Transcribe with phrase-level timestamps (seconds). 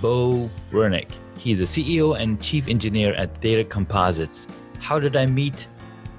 [0.00, 1.10] Bo Wernick.
[1.38, 4.46] He's the CEO and Chief Engineer at Data Composites.
[4.78, 5.66] How did I meet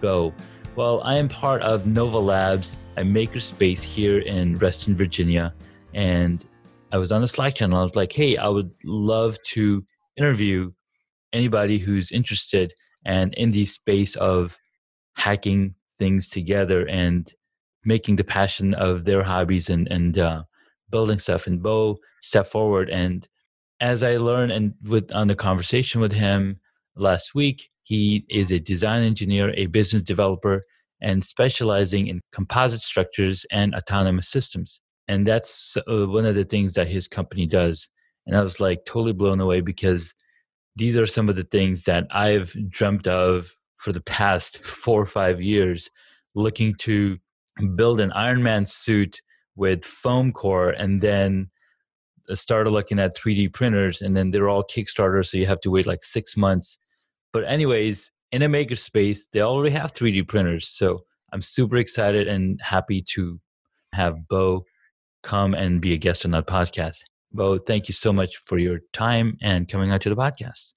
[0.02, 0.34] Bo?
[0.76, 5.54] Well, I am part of Nova Labs, a makerspace here in Reston, Virginia.
[5.94, 6.46] And
[6.92, 7.80] I was on the Slack channel.
[7.80, 9.86] I was like, hey, I would love to
[10.18, 10.72] interview
[11.34, 12.74] anybody who's interested
[13.06, 14.58] and in the space of
[15.14, 17.34] hacking things together and
[17.86, 20.44] making the passion of their hobbies and, and uh,
[20.90, 21.48] building stuff.
[21.48, 23.28] And Bo stepped forward and
[23.82, 26.60] as I learned and with on the conversation with him
[26.96, 30.62] last week, he is a design engineer, a business developer,
[31.02, 34.80] and specializing in composite structures and autonomous systems.
[35.08, 37.88] And that's uh, one of the things that his company does.
[38.28, 40.14] And I was like totally blown away because
[40.76, 45.08] these are some of the things that I've dreamt of for the past four or
[45.08, 45.90] five years,
[46.36, 47.18] looking to
[47.76, 49.22] build an Iron Man suit
[49.56, 51.50] with foam core and then
[52.30, 55.72] Uh, started looking at 3D printers, and then they're all Kickstarter, so you have to
[55.72, 56.78] wait like six months.
[57.34, 62.60] But anyways, in a makerspace, they already have 3D printers, so I'm super excited and
[62.62, 63.40] happy to
[63.94, 64.66] have Bo
[65.24, 67.04] come and be a guest on that podcast.
[67.32, 70.72] Bo, thank you so much for your time and coming out to the podcast.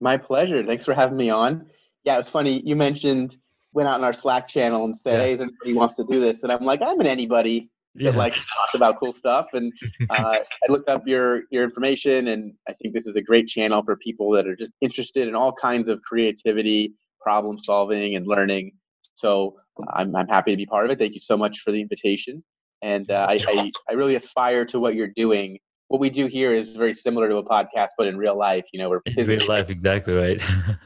[0.00, 0.64] My pleasure.
[0.64, 1.66] Thanks for having me on.
[2.04, 2.62] Yeah, it was funny.
[2.64, 3.36] You mentioned
[3.72, 5.24] went out in our Slack channel and said, yeah.
[5.24, 8.10] "Hey, is anybody wants to do this?" And I'm like, "I'm an anybody." Yeah.
[8.10, 9.48] like talk about cool stuff.
[9.52, 9.72] And
[10.10, 13.82] uh, I looked up your your information, and I think this is a great channel
[13.82, 18.72] for people that are just interested in all kinds of creativity, problem solving, and learning.
[19.14, 19.56] So
[19.94, 20.98] I'm I'm happy to be part of it.
[20.98, 22.42] Thank you so much for the invitation.
[22.82, 25.58] And uh, I, I I really aspire to what you're doing
[25.88, 28.78] what we do here is very similar to a podcast, but in real life, you
[28.78, 30.40] know, we're in real life, exactly right.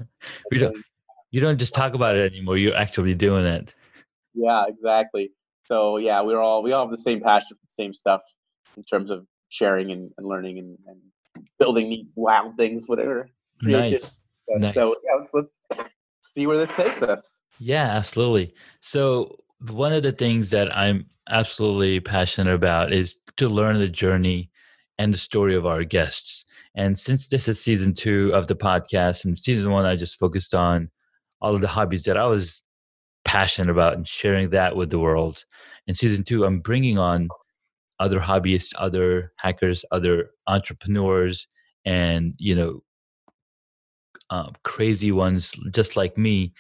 [0.50, 0.75] we don't,
[1.31, 2.56] you don't just talk about it anymore.
[2.56, 3.75] You're actually doing it.
[4.32, 5.31] Yeah, exactly
[5.66, 8.22] so yeah, we're all we all have the same passion for the same stuff
[8.76, 11.00] in terms of sharing and, and learning and, and,
[11.58, 13.28] building neat wild things, whatever.
[13.62, 14.19] Nice.
[14.48, 14.75] nice.
[14.75, 17.38] So yeah, let's, let's see where this takes us.
[17.58, 18.54] Yeah, absolutely.
[18.80, 19.36] So
[19.70, 24.50] one of the things that I'm absolutely passionate about is to learn the journey
[24.98, 26.44] and the story of our guests.
[26.75, 30.54] And since this is season two of the podcast, and season one, I just focused
[30.54, 30.91] on
[31.41, 32.62] all of the hobbies that I was
[33.34, 35.44] passionate about and sharing that with the world.
[35.88, 37.28] In season two, I'm bringing on
[37.98, 41.48] other hobbyists, other hackers, other entrepreneurs,
[41.84, 42.82] and you know,
[44.30, 46.52] um, crazy ones just like me,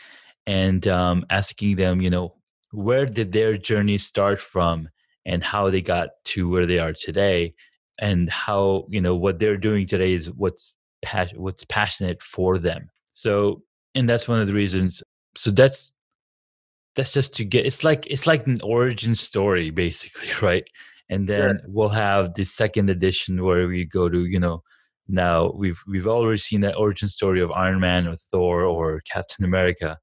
[0.48, 2.34] and um, asking them, you know,
[2.72, 4.88] where did their journey start from,
[5.24, 7.54] and how they got to where they are today,
[8.00, 12.90] and how you know what they're doing today is what's pas- what's passionate for them.
[13.12, 13.62] So,
[13.94, 15.04] and that's one of the reasons.
[15.36, 15.93] So that's
[16.96, 20.68] that's just to get it's like it's like an origin story basically right?
[21.10, 21.60] And then sure.
[21.68, 24.62] we'll have the second edition where we go to you know
[25.08, 29.44] now we've we've already seen that origin story of iron man or thor or captain
[29.44, 29.98] america.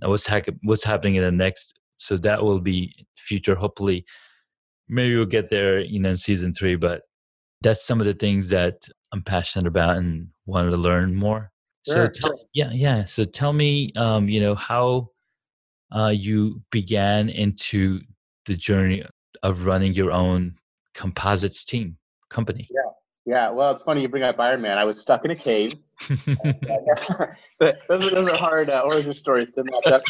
[0.00, 4.04] Now what's ha- what's happening in the next so that will be future hopefully.
[4.88, 7.02] Maybe we'll get there you know in season three but
[7.62, 8.82] that's some of the things that
[9.12, 11.50] i'm passionate about and wanted to learn more.
[11.86, 12.12] Sure.
[12.14, 13.04] so yeah yeah.
[13.04, 15.08] So tell me um you know how
[15.94, 18.00] uh, you began into
[18.46, 19.04] the journey
[19.42, 20.56] of running your own
[20.94, 21.96] composites team
[22.28, 22.66] company.
[22.70, 22.80] Yeah.
[23.24, 24.78] Yeah, well, it's funny you bring up Iron Man.
[24.78, 25.76] I was stuck in a cave.
[26.26, 26.48] those,
[27.60, 30.02] are, those are hard uh, origin stories to match up.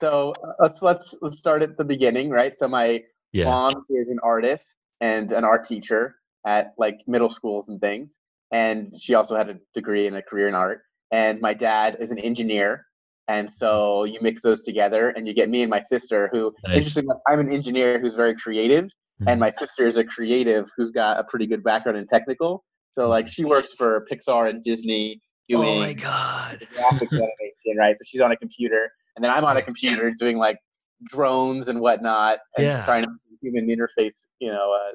[0.00, 2.56] so uh, let's let's let's start at the beginning, right?
[2.56, 3.46] So my yeah.
[3.46, 6.14] mom is an artist and an art teacher
[6.46, 8.16] at like middle schools and things,
[8.52, 10.82] and she also had a degree and a career in art.
[11.10, 12.86] And my dad is an engineer
[13.32, 16.76] and so you mix those together and you get me and my sister who nice.
[16.76, 19.28] interesting i'm an engineer who's very creative mm-hmm.
[19.28, 23.08] and my sister is a creative who's got a pretty good background in technical so
[23.08, 28.04] like she works for pixar and disney doing oh my god graphics animation right so
[28.06, 30.58] she's on a computer and then i'm on a computer doing like
[31.06, 32.84] drones and whatnot and yeah.
[32.84, 34.92] trying to human interface you know uh,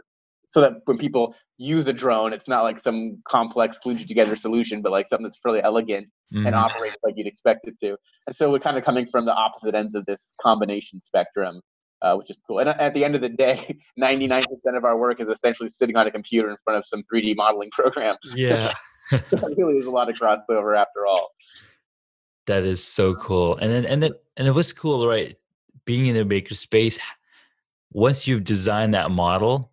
[0.48, 4.82] so that when people use a drone, it's not like some complex glued together solution,
[4.82, 6.46] but like something that's fairly elegant mm-hmm.
[6.46, 7.98] and operates like you'd expect it to.
[8.28, 11.62] And so we're kind of coming from the opposite ends of this combination spectrum,
[12.02, 12.60] uh, which is cool.
[12.60, 14.46] And at the end of the day, 99%
[14.76, 17.72] of our work is essentially sitting on a computer in front of some 3D modeling
[17.72, 18.16] program.
[18.36, 18.74] Yeah.
[19.12, 21.30] really, there's a lot of crossover after all.
[22.46, 23.58] That is so cool.
[23.58, 25.36] And then and then and it was cool, right?
[25.86, 26.98] Being in a makerspace,
[27.92, 29.70] once you've designed that model,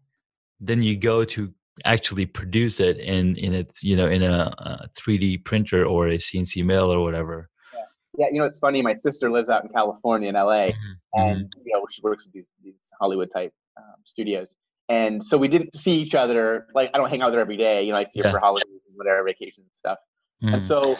[0.66, 1.52] then you go to
[1.84, 6.19] actually produce it in in a you know in a, a 3D printer or a
[6.19, 7.49] CNC mill or whatever.
[7.72, 7.81] Yeah.
[8.19, 8.82] yeah, you know it's funny.
[8.82, 11.20] My sister lives out in California in LA, mm-hmm.
[11.20, 11.61] and mm-hmm.
[11.64, 14.55] you know she works with these these Hollywood type um, studios.
[14.88, 16.67] And so we didn't see each other.
[16.75, 17.82] Like I don't hang out with her every day.
[17.82, 18.32] You know, I see her yeah.
[18.32, 19.99] for holidays and whatever vacations and stuff.
[20.43, 20.55] Mm-hmm.
[20.55, 20.96] And so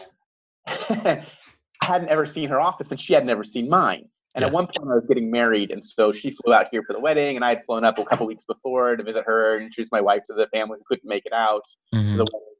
[0.67, 1.23] I
[1.83, 4.09] hadn't ever seen her office and she had never seen mine.
[4.35, 4.49] And yeah.
[4.49, 6.99] at one point, I was getting married, and so she flew out here for the
[6.99, 9.91] wedding, and I had flown up a couple weeks before to visit her and introduce
[9.93, 11.63] my wife to the family who couldn't make it out
[11.95, 12.17] mm-hmm.
[12.17, 12.55] the wedding.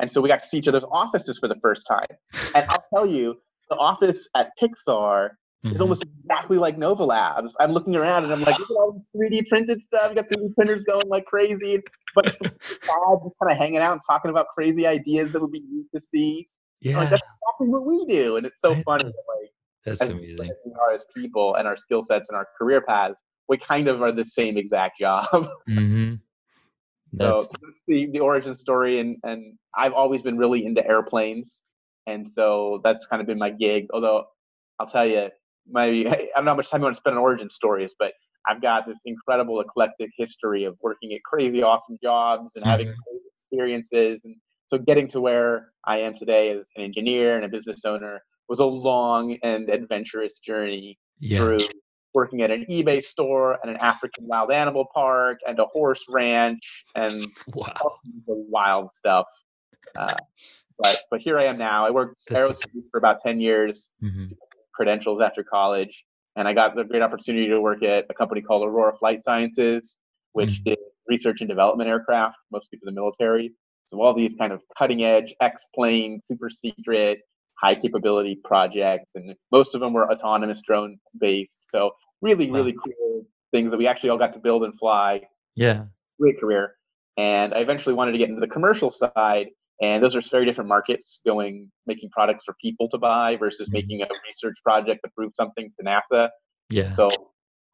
[0.00, 2.06] And so we got to see each other's offices for the first time.
[2.54, 3.36] And I'll tell you,
[3.70, 5.30] the office at Pixar
[5.64, 5.72] mm-hmm.
[5.72, 7.54] is almost exactly like Nova Labs.
[7.60, 10.10] I'm looking around and I'm like, look at all this 3D printed stuff.
[10.10, 11.80] You got 3D printers going like crazy,
[12.14, 15.62] but it's just kind of hanging out and talking about crazy ideas that would be
[15.70, 16.48] neat to see.
[16.80, 16.98] Yeah.
[16.98, 18.36] Like, that's exactly what we do.
[18.36, 19.50] And it's so funny that, like,
[19.84, 20.50] that's as amazing.
[20.64, 24.02] We are as people and our skill sets and our career paths, we kind of
[24.02, 25.26] are the same exact job.
[25.68, 26.14] Mm-hmm.
[27.16, 27.42] That's...
[27.42, 27.48] So
[27.86, 31.62] the, the origin story, and and I've always been really into airplanes,
[32.08, 33.86] and so that's kind of been my gig.
[33.94, 34.24] Although
[34.80, 35.28] I'll tell you,
[35.70, 38.14] my I don't know how much time you want to spend on origin stories, but
[38.48, 42.70] I've got this incredible eclectic history of working at crazy awesome jobs and mm-hmm.
[42.70, 44.36] having great experiences and
[44.66, 48.58] so getting to where I am today as an engineer and a business owner was
[48.58, 51.38] a long and adventurous journey yeah.
[51.38, 51.68] through
[52.14, 56.84] working at an eBay store and an African wild animal park and a horse ranch
[56.94, 57.98] and wow.
[58.26, 59.26] wild stuff.
[59.96, 60.14] Uh,
[60.78, 61.86] but but here I am now.
[61.86, 64.24] I worked aerospace for about ten years, mm-hmm.
[64.72, 66.04] credentials after college,
[66.36, 69.98] and I got the great opportunity to work at a company called Aurora Flight Sciences,
[70.32, 70.70] which mm-hmm.
[70.70, 73.52] did research and development aircraft, mostly for the military.
[73.86, 77.20] So all these kind of cutting edge X plane, super secret,
[77.64, 81.58] high capability projects, and most of them were autonomous drone based.
[81.70, 82.58] So really, wow.
[82.58, 85.22] really cool things that we actually all got to build and fly.
[85.54, 85.84] Yeah,
[86.20, 86.74] great career.
[87.16, 89.48] And I eventually wanted to get into the commercial side,
[89.80, 91.20] and those are very different markets.
[91.26, 93.76] Going making products for people to buy versus mm-hmm.
[93.76, 96.28] making a research project to prove something to NASA.
[96.70, 96.92] Yeah.
[96.92, 97.08] So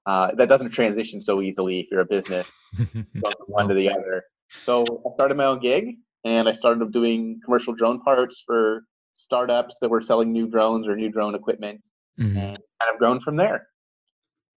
[0.07, 4.25] uh, that doesn't transition so easily if you're a business from one to the other.
[4.65, 8.85] So I started my own gig and I started doing commercial drone parts for
[9.21, 11.85] startups that were selling new drones or new drone equipment
[12.19, 12.37] mm-hmm.
[12.37, 13.69] and kind of grown from there.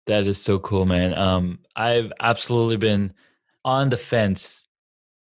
[0.06, 1.14] That is so cool, man.
[1.14, 3.12] Um, I've absolutely been
[3.64, 4.66] on the fence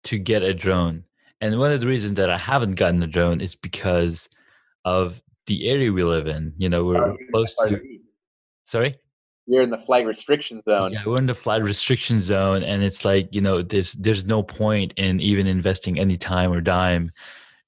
[0.05, 1.05] to get a drone.
[1.41, 4.29] And one of the reasons that I haven't gotten a drone is because
[4.85, 6.53] of the area we live in.
[6.57, 7.81] You know, we're oh, close to.
[8.65, 8.97] Sorry?
[9.47, 10.93] We're in the flight restriction zone.
[10.93, 14.43] Yeah, we're in the flight restriction zone, and it's like you know, there's there's no
[14.43, 17.11] point in even investing any time or dime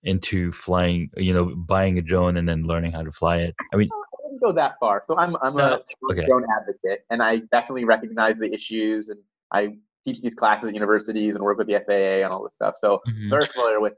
[0.04, 1.10] into flying.
[1.16, 3.54] You know, buying a drone and then learning how to fly it.
[3.72, 5.02] I mean, I wouldn't go that far.
[5.04, 6.26] So I'm I'm no, a okay.
[6.26, 9.20] drone advocate, and I definitely recognize the issues, and
[9.52, 9.76] I
[10.06, 12.74] teach these classes at universities and work with the FAA and all this stuff.
[12.78, 13.28] So mm-hmm.
[13.28, 13.94] very familiar with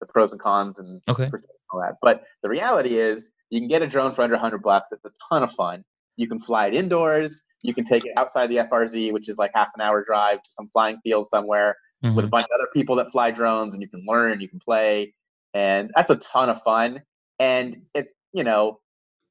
[0.00, 1.28] the pros and cons and okay.
[1.70, 1.94] all that.
[2.02, 4.92] But the reality is, you can get a drone for under 100 bucks.
[4.92, 5.84] It's a ton of fun.
[6.16, 7.42] You can fly it indoors.
[7.62, 10.50] You can take it outside the FRZ, which is like half an hour drive to
[10.50, 12.14] some flying field somewhere mm-hmm.
[12.14, 14.60] with a bunch of other people that fly drones, and you can learn, you can
[14.60, 15.14] play,
[15.54, 17.02] and that's a ton of fun.
[17.38, 18.80] And it's you know,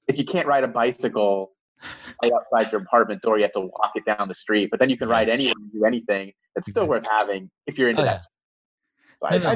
[0.07, 1.51] if you can't ride a bicycle
[2.24, 4.69] right outside your apartment door, you have to walk it down the street.
[4.72, 6.31] But then you can ride anywhere and do anything.
[6.55, 8.22] It's still worth having if you're into oh, that.
[8.22, 9.55] So I, no.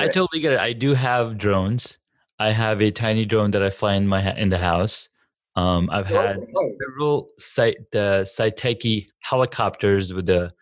[0.00, 0.58] I totally get it.
[0.58, 1.98] I do have drones.
[2.38, 5.08] I have a tiny drone that I fly in my in the house.
[5.54, 6.36] Um, I've had
[6.82, 10.52] several site the Saiteki helicopters with the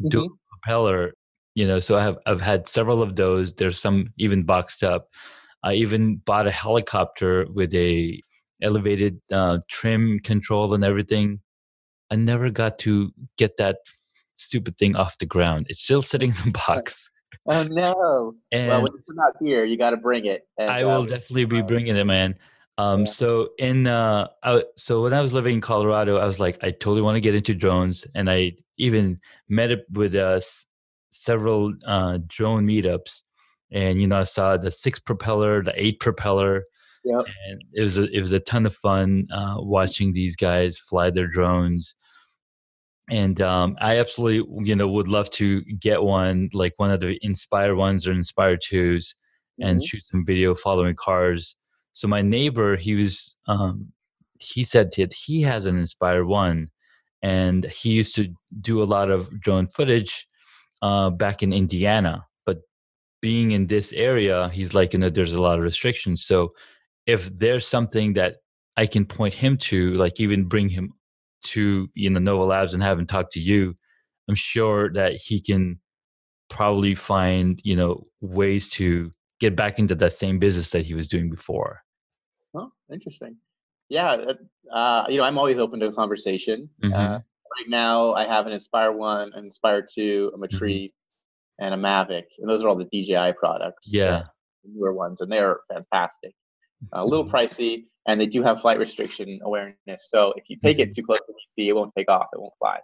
[0.00, 0.08] mm-hmm.
[0.08, 1.14] dual propeller.
[1.56, 3.54] You know, so I have I've had several of those.
[3.54, 5.08] There's some even boxed up.
[5.64, 8.20] I even bought a helicopter with a
[8.62, 11.40] elevated uh, trim control and everything.
[12.10, 13.78] I never got to get that
[14.36, 15.66] stupid thing off the ground.
[15.68, 17.10] It's still sitting in the box.
[17.48, 18.34] Oh no!
[18.52, 20.42] And well, when it's not here, you got to bring it.
[20.58, 22.34] And, I will uh, definitely be bringing it, man.
[22.78, 23.06] Um, yeah.
[23.06, 26.70] So in uh, I, so when I was living in Colorado, I was like, I
[26.70, 30.40] totally want to get into drones, and I even met up with uh,
[31.22, 33.20] several uh, drone meetups,
[33.72, 36.64] and you know I saw the six propeller, the eight propeller,
[37.04, 37.24] yep.
[37.48, 41.10] and it was a, it was a ton of fun uh, watching these guys fly
[41.10, 41.94] their drones.
[43.08, 47.18] And um, I absolutely, you know, would love to get one like one of the
[47.22, 49.62] Inspire ones or Inspire 2s mm-hmm.
[49.62, 51.54] and shoot some video following cars
[51.96, 53.90] so my neighbor, he was, um,
[54.38, 56.68] he said that he has an Inspire One,
[57.22, 58.28] and he used to
[58.60, 60.26] do a lot of drone footage
[60.82, 62.24] uh, back in Indiana.
[62.44, 62.58] But
[63.20, 66.24] being in this area, he's like, you know, there's a lot of restrictions.
[66.24, 66.52] So
[67.06, 68.36] if there's something that
[68.76, 70.92] I can point him to, like even bring him
[71.44, 73.74] to, you know, Nova Labs and have him talk to you,
[74.28, 75.80] I'm sure that he can
[76.50, 81.08] probably find, you know, ways to get back into that same business that he was
[81.08, 81.82] doing before.
[82.54, 83.36] Oh, interesting.
[83.88, 84.32] Yeah,
[84.72, 86.68] uh, you know, I'm always open to a conversation.
[86.82, 87.14] Uh, mm-hmm.
[87.14, 87.18] Uh,
[87.56, 90.42] right now, I have an Inspire One, an Inspire Two, a mm-hmm.
[90.42, 91.64] Matrice, mm-hmm.
[91.64, 93.92] and a Mavic, and those are all the DJI products.
[93.92, 94.24] Yeah,
[94.64, 96.34] newer ones, and they're fantastic.
[96.92, 97.34] A little mm-hmm.
[97.34, 100.08] pricey, and they do have flight restriction awareness.
[100.10, 100.92] So if you take it mm-hmm.
[100.94, 102.26] too close to DC, it won't take off.
[102.32, 102.78] It won't fly.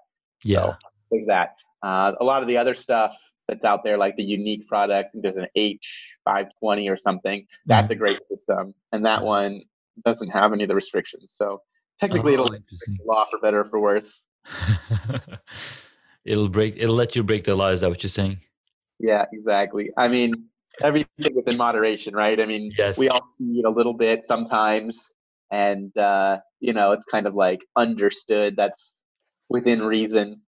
[0.44, 0.74] Yeah, so,
[1.10, 1.56] there's that.
[1.82, 3.16] Uh, a lot of the other stuff
[3.48, 7.46] that's out there, like the Yuneec product, there's an H520 or something.
[7.66, 9.62] That's a great system, and that one
[10.04, 11.34] doesn't have any of the restrictions.
[11.36, 11.60] So
[12.00, 12.56] technically, oh, it'll
[13.04, 14.26] law for better or for worse.
[16.24, 16.74] it'll break.
[16.76, 17.68] It'll let you break the law.
[17.68, 18.38] Is that what you're saying?
[18.98, 19.90] Yeah, exactly.
[19.96, 20.48] I mean,
[20.82, 22.40] everything within moderation, right?
[22.40, 22.96] I mean, yes.
[22.96, 25.12] we all see a little bit sometimes,
[25.50, 28.54] and uh, you know, it's kind of like understood.
[28.56, 29.00] That's
[29.48, 30.42] within reason.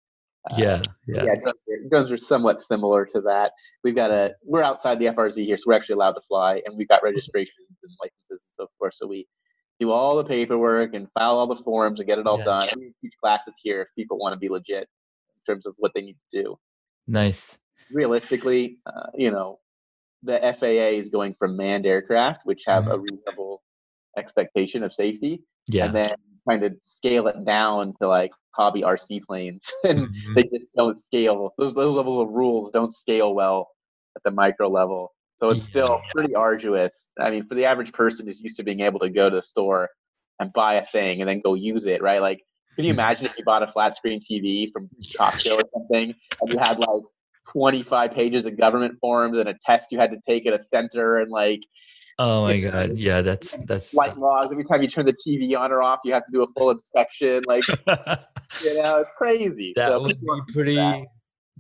[0.51, 1.25] Uh, yeah, yeah.
[1.25, 3.53] yeah drones, are, drones are somewhat similar to that.
[3.85, 6.77] We've got a we're outside the FRZ here, so we're actually allowed to fly, and
[6.77, 8.95] we've got registrations and licenses and so forth.
[8.95, 9.27] So we
[9.83, 12.45] do all the paperwork and file all the forms and get it all yeah.
[12.45, 12.69] done.
[12.77, 16.03] we teach classes here if people want to be legit in terms of what they
[16.03, 16.57] need to do.
[17.07, 17.59] Nice.
[17.91, 19.59] Realistically, uh, you know,
[20.23, 22.93] the FAA is going from manned aircraft, which have mm-hmm.
[22.93, 23.62] a reasonable
[24.17, 25.87] expectation of safety, yeah.
[25.87, 26.15] and then
[26.49, 30.35] trying to scale it down to like hobby RC planes, and mm-hmm.
[30.35, 31.53] they just don't scale.
[31.59, 33.71] Those those levels of rules don't scale well
[34.17, 35.12] at the micro level.
[35.43, 35.71] So it's yeah.
[35.71, 37.11] still pretty arduous.
[37.19, 39.43] I mean, for the average person who's used to being able to go to the
[39.43, 39.89] store
[40.39, 42.23] and buy a thing and then go use it, right?
[42.23, 42.39] Like,
[42.77, 46.53] can you imagine if you bought a flat screen TV from Costco or something and
[46.53, 47.03] you had like
[47.51, 51.19] 25 pages of government forms and a test you had to take at a center
[51.19, 51.63] and like
[52.21, 54.53] Oh my god, yeah, that's that's light laws.
[54.53, 56.71] Every time you turn the TV on or off, you have to do a full
[56.71, 57.43] inspection.
[57.47, 57.67] Like,
[58.63, 59.73] you know, it's crazy.
[59.75, 60.77] That so would be pretty.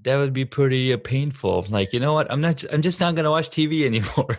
[0.02, 0.16] That.
[0.16, 1.66] would be pretty uh, painful.
[1.68, 2.30] Like, you know what?
[2.30, 2.64] I'm not.
[2.72, 4.38] I'm just not gonna watch TV anymore.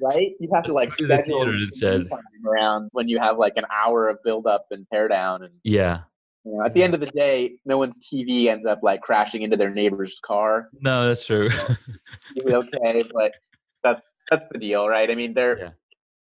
[0.00, 0.32] right?
[0.40, 4.18] You have to like schedule the time around when you have like an hour of
[4.24, 6.00] build up and tear down, and yeah.
[6.44, 9.42] You know, at the end of the day, no one's TV ends up like crashing
[9.42, 10.70] into their neighbor's car.
[10.80, 11.48] No, that's true.
[12.46, 13.32] okay, but
[13.84, 15.10] that's that's the deal, right?
[15.10, 15.70] I mean, they're yeah.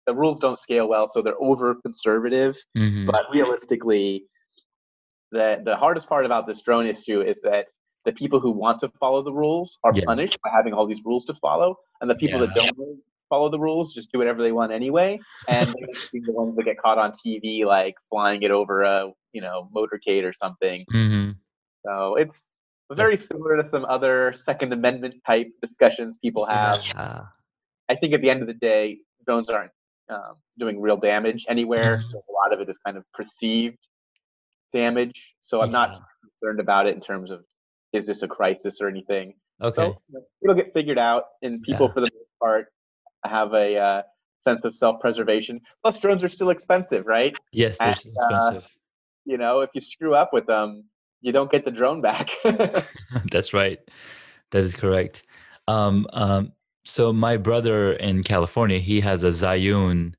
[0.06, 2.56] the rules don't scale well, so they're over conservative.
[2.76, 3.06] Mm-hmm.
[3.06, 4.26] But realistically,
[5.30, 7.66] the the hardest part about this drone issue is that
[8.04, 10.04] the people who want to follow the rules are yeah.
[10.06, 12.46] punished by having all these rules to follow, and the people yeah.
[12.46, 15.18] that don't follow the rules just do whatever they want anyway,
[15.48, 15.68] and
[16.12, 20.24] the ones that get caught on TV like flying it over a you know motorcade
[20.24, 20.84] or something.
[20.92, 21.30] Mm-hmm.
[21.86, 22.48] So it's
[22.90, 26.80] very similar to some other Second Amendment type discussions people have.
[26.84, 27.20] Yeah.
[27.88, 29.72] I think at the end of the day, drones aren't
[30.08, 31.98] um, doing real damage anywhere.
[31.98, 32.08] Mm-hmm.
[32.08, 33.78] So a lot of it is kind of perceived
[34.72, 35.34] damage.
[35.40, 37.44] So I'm not concerned about it in terms of
[37.92, 39.34] is this a crisis or anything.
[39.60, 39.94] Okay.
[40.10, 41.92] So, it'll get figured out, and people, yeah.
[41.92, 42.66] for the most part,
[43.24, 44.02] have a uh,
[44.40, 45.60] sense of self-preservation.
[45.82, 47.34] Plus, drones are still expensive, right?
[47.52, 48.64] Yes, they're and, uh, expensive.
[48.64, 48.68] Uh,
[49.24, 50.84] you know, if you screw up with them,
[51.20, 52.30] you don't get the drone back.
[53.30, 53.78] That's right.
[54.50, 55.22] That is correct.
[55.68, 56.52] Um, um,
[56.84, 60.14] so my brother in California, he has a Zhiyun,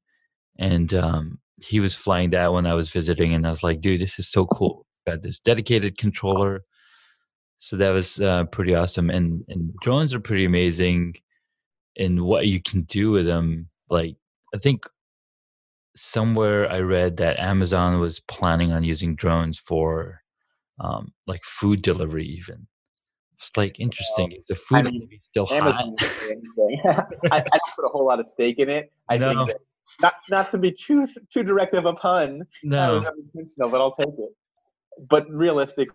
[0.58, 4.02] and um, he was flying that when I was visiting, and I was like, dude,
[4.02, 4.86] this is so cool.
[5.06, 6.64] Got this dedicated controller.
[7.64, 11.16] So that was uh, pretty awesome, and and drones are pretty amazing
[11.96, 13.70] in what you can do with them.
[13.90, 14.18] Like
[14.54, 14.86] I think
[15.96, 20.22] somewhere I read that Amazon was planning on using drones for
[20.82, 22.68] um, like food delivery, even.
[23.38, 24.34] It's like interesting.
[24.34, 27.08] Is the food I mean, still Amazon hot?
[27.32, 28.92] I, I, don't put a whole lot of stake in it.
[29.10, 29.30] I no.
[29.30, 29.58] think that
[30.02, 32.44] not not to be too too direct of a pun.
[32.62, 34.36] No, intentional, but I'll take it.
[35.08, 35.94] But realistically,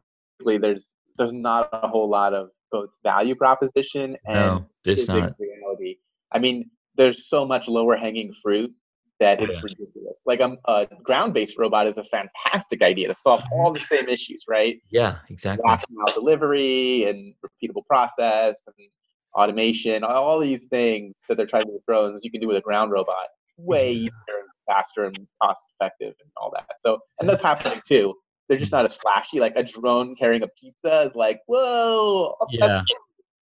[0.59, 5.35] there's there's not a whole lot of both value proposition and no, physics not.
[5.39, 5.97] reality.
[6.33, 8.73] I mean, there's so much lower hanging fruit
[9.21, 10.23] that it's ridiculous.
[10.27, 14.45] Like um, a ground-based robot is a fantastic idea to solve all the same issues,
[14.49, 14.81] right?
[14.91, 15.69] Yeah, exactly.
[15.69, 18.89] Last mile delivery and repeatable process and
[19.35, 22.57] automation, all these things that they're trying to do with drones, you can do with
[22.57, 26.67] a ground robot, way easier and faster and cost effective and all that.
[26.81, 28.15] So, and that's happening too.
[28.49, 29.41] They're just not as flashy.
[29.41, 32.35] Like a drone carrying a pizza is like, whoa.
[32.51, 32.83] Yeah.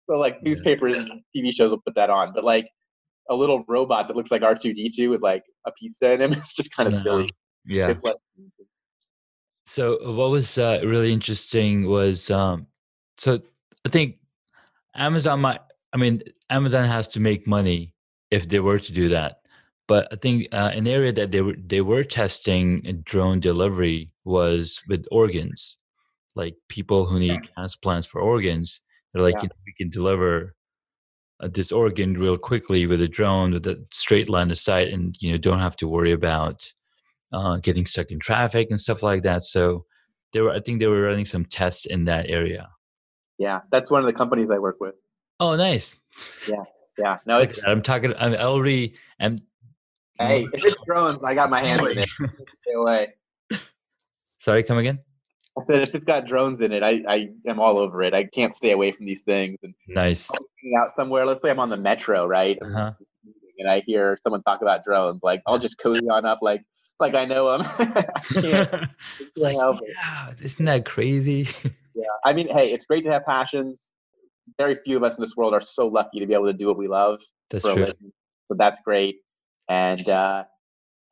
[0.06, 2.68] So like newspapers and TV shows will put that on, but like
[3.30, 6.32] a little robot that looks like R2D2 with like a pizza in him.
[6.34, 7.32] It's just kind of silly.
[7.64, 7.94] Yeah.
[8.04, 8.16] Like,
[9.66, 12.66] so what was uh, really interesting was um,
[13.16, 13.40] so
[13.86, 14.16] I think
[14.94, 15.60] Amazon might
[15.94, 17.94] I mean, Amazon has to make money
[18.32, 19.36] if they were to do that.
[19.86, 24.80] But I think uh, an area that they were they were testing drone delivery was
[24.88, 25.78] with organs,
[26.34, 27.54] like people who need yeah.
[27.54, 28.80] transplants for organs.
[29.12, 29.42] They're like, yeah.
[29.42, 30.54] you know, we can deliver
[31.40, 35.14] uh, this organ real quickly with a drone with a straight line of sight, and
[35.20, 36.72] you know don't have to worry about
[37.32, 39.44] uh, getting stuck in traffic and stuff like that.
[39.44, 39.84] So
[40.32, 42.68] they were, I think they were running some tests in that area.
[43.38, 44.94] Yeah, that's one of the companies I work with.
[45.40, 45.98] Oh, nice.
[46.48, 46.62] Yeah,
[46.98, 47.18] yeah.
[47.26, 47.62] No, it's.
[47.66, 48.14] I'm talking.
[48.18, 48.94] I'm already.
[49.18, 49.40] I'm.
[50.18, 52.08] Hey, if it's drones, I got my hands in it.
[52.62, 53.14] Stay away.
[54.38, 55.00] Sorry, come again.
[55.58, 58.12] I said if it's got drones in it, I, I am all over it.
[58.12, 59.58] I can't stay away from these things.
[59.62, 60.28] And nice.
[60.78, 61.24] Out somewhere.
[61.24, 62.58] Let's say I'm on the metro, right?
[62.60, 62.92] Uh-huh.
[63.58, 65.22] And I hear someone talk about drones.
[65.22, 66.62] Like I'll just cozy on up, like
[66.98, 67.68] like I know them.
[69.36, 71.48] like, yeah, isn't that crazy?
[71.94, 73.92] yeah, I mean, hey, it's great to have passions.
[74.58, 76.66] Very few of us in this world are so lucky to be able to do
[76.66, 77.20] what we love.
[77.50, 77.86] That's true.
[77.86, 79.16] So that's great.
[79.68, 80.44] And uh,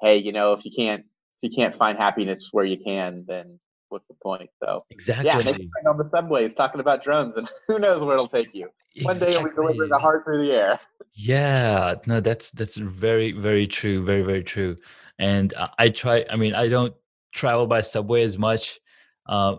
[0.00, 1.04] hey, you know, if you can't
[1.40, 4.50] if you can't find happiness where you can, then what's the point?
[4.62, 5.26] So exactly.
[5.26, 8.68] Yeah, maybe on the subways talking about drones, and who knows where it'll take you.
[9.02, 10.78] One day you'll be delivering a heart through the air.
[11.14, 14.76] Yeah, no, that's that's very very true, very very true.
[15.18, 16.24] And I try.
[16.30, 16.94] I mean, I don't
[17.32, 18.78] travel by subway as much.
[19.26, 19.56] Uh,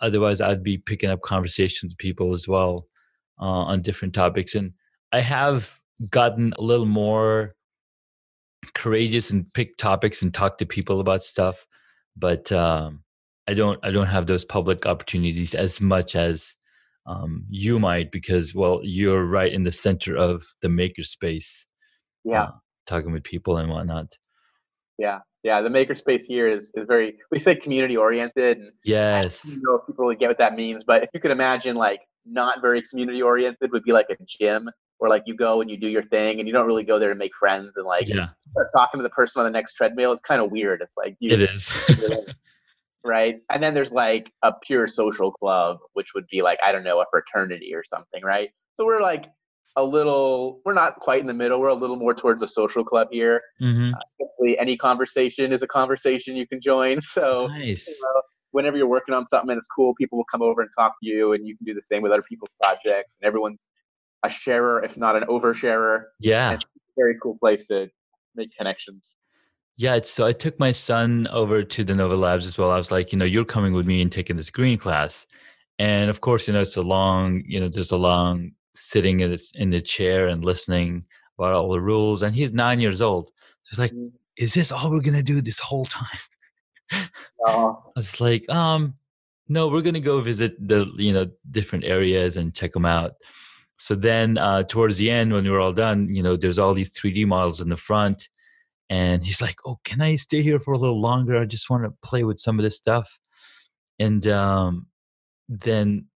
[0.00, 2.84] otherwise, I'd be picking up conversations with people as well
[3.40, 4.54] uh, on different topics.
[4.54, 4.72] And
[5.12, 7.55] I have gotten a little more
[8.76, 11.66] courageous and pick topics and talk to people about stuff.
[12.16, 13.02] But um,
[13.48, 16.54] I don't I don't have those public opportunities as much as
[17.06, 21.64] um, you might because well you're right in the center of the makerspace.
[22.24, 22.50] Yeah, uh,
[22.86, 24.16] talking with people and whatnot.
[24.98, 25.60] Yeah, yeah.
[25.62, 28.58] The makerspace here is is very we say community oriented.
[28.84, 31.76] yes, you know if people really get what that means, but if you could imagine
[31.76, 35.70] like not very community oriented would be like a gym where like you go and
[35.70, 38.08] you do your thing and you don't really go there to make friends and like
[38.08, 38.28] yeah.
[38.50, 40.12] start talking to the person on the next treadmill.
[40.12, 40.80] It's kind of weird.
[40.80, 41.72] It's like you, it is.
[43.04, 43.36] right?
[43.50, 47.00] And then there's like a pure social club, which would be like, I don't know,
[47.00, 48.50] a fraternity or something, right?
[48.74, 49.26] So we're like
[49.76, 51.60] a little, we're not quite in the middle.
[51.60, 53.42] We're a little more towards a social club here.
[53.60, 53.92] Mm-hmm.
[53.94, 56.98] Uh, any conversation is a conversation you can join.
[57.02, 57.86] So nice.
[57.86, 58.20] You know,
[58.52, 61.06] whenever you're working on something and it's cool, people will come over and talk to
[61.06, 63.16] you, and you can do the same with other people's projects.
[63.20, 63.70] And everyone's
[64.24, 66.04] a sharer, if not an oversharer.
[66.20, 66.54] Yeah.
[66.54, 67.90] it's a very cool place to
[68.34, 69.14] make connections.
[69.78, 72.70] Yeah, so I took my son over to the Nova Labs as well.
[72.70, 75.26] I was like, you know, you're coming with me and taking this green class,
[75.78, 79.32] and of course, you know, it's a long, you know, there's a long sitting in
[79.32, 81.04] the, in the chair and listening
[81.38, 82.22] about all the rules.
[82.22, 83.28] And he's nine years old,
[83.64, 84.16] so it's like, mm-hmm.
[84.38, 87.04] is this all we're gonna do this whole time?
[87.46, 87.82] Oh.
[87.96, 88.94] I was like, um,
[89.48, 93.12] no, we're gonna go visit the you know different areas and check them out.
[93.78, 96.74] So then, uh, towards the end, when we were all done, you know, there's all
[96.74, 98.28] these 3D models in the front
[98.88, 101.36] and he's like oh can i stay here for a little longer?
[101.36, 103.18] I just want to play with some of this stuff.
[103.98, 104.86] And um,
[105.48, 106.06] then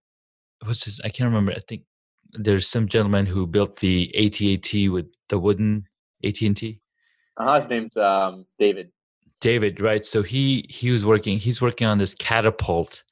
[0.64, 1.82] what's his i can't remember i think
[2.32, 5.84] there's some gentleman who built the AT-AT with the wooden
[6.24, 6.80] AT&T
[7.36, 8.90] uh-huh, his name's um, david.
[9.40, 13.04] David right so he he was working he's working on this catapult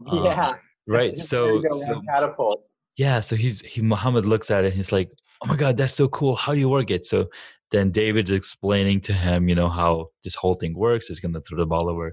[0.12, 0.50] yeah.
[0.50, 0.54] um,
[0.86, 2.64] right so, so catapult
[2.96, 5.10] yeah so he's he muhammad looks at it he's like
[5.42, 7.28] oh my god that's so cool how do you work it so
[7.72, 11.08] then David's explaining to him, you know, how this whole thing works.
[11.08, 12.12] He's going to throw the ball over.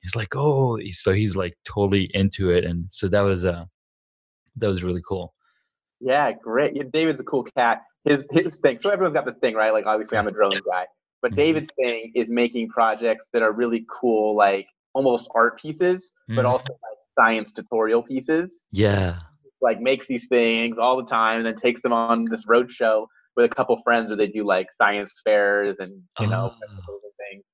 [0.00, 3.64] He's like, oh, so he's like totally into it, and so that was uh
[4.56, 5.34] that was really cool.
[6.00, 6.74] Yeah, great.
[6.74, 7.82] Yeah, David's a cool cat.
[8.04, 8.78] His his thing.
[8.78, 9.74] So everyone's got the thing, right?
[9.74, 10.86] Like obviously, I'm a drone guy,
[11.20, 11.40] but mm-hmm.
[11.40, 16.36] David's thing is making projects that are really cool, like almost art pieces, mm-hmm.
[16.36, 18.64] but also like science tutorial pieces.
[18.72, 19.18] Yeah.
[19.62, 23.08] Like makes these things all the time, and then takes them on this road show
[23.36, 26.94] with a couple friends where they do like science fairs and you know oh.
[27.30, 27.44] things.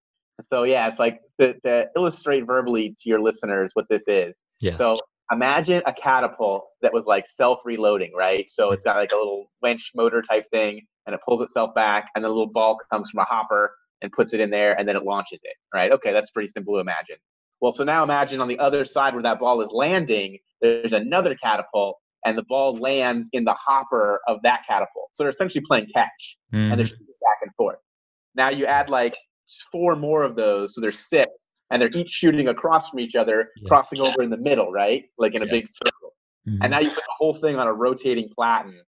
[0.49, 4.39] So yeah, it's like to, to illustrate verbally to your listeners what this is.
[4.61, 4.77] Yeah.
[4.77, 4.99] So
[5.33, 8.49] imagine a catapult that was like self-reloading, right?
[8.49, 12.09] So it's got like a little winch motor type thing, and it pulls itself back,
[12.15, 14.97] and the little ball comes from a hopper and puts it in there, and then
[14.97, 15.57] it launches it.
[15.75, 15.91] Right?
[15.93, 17.17] Okay, that's pretty simple to imagine.
[17.61, 21.35] Well, so now imagine on the other side where that ball is landing, there's another
[21.35, 25.11] catapult and the ball lands in the hopper of that catapult.
[25.15, 26.73] So they're essentially playing catch mm-hmm.
[26.73, 27.79] and they're shooting back and forth.
[28.35, 29.17] Now you add like
[29.73, 31.31] four more of those, so there's six,
[31.71, 33.69] and they're each shooting across from each other, yeah.
[33.69, 35.05] crossing over in the middle, right?
[35.19, 36.13] Like in a big circle.
[36.49, 36.63] Mm-hmm.
[36.63, 38.81] And now you put the whole thing on a rotating platen.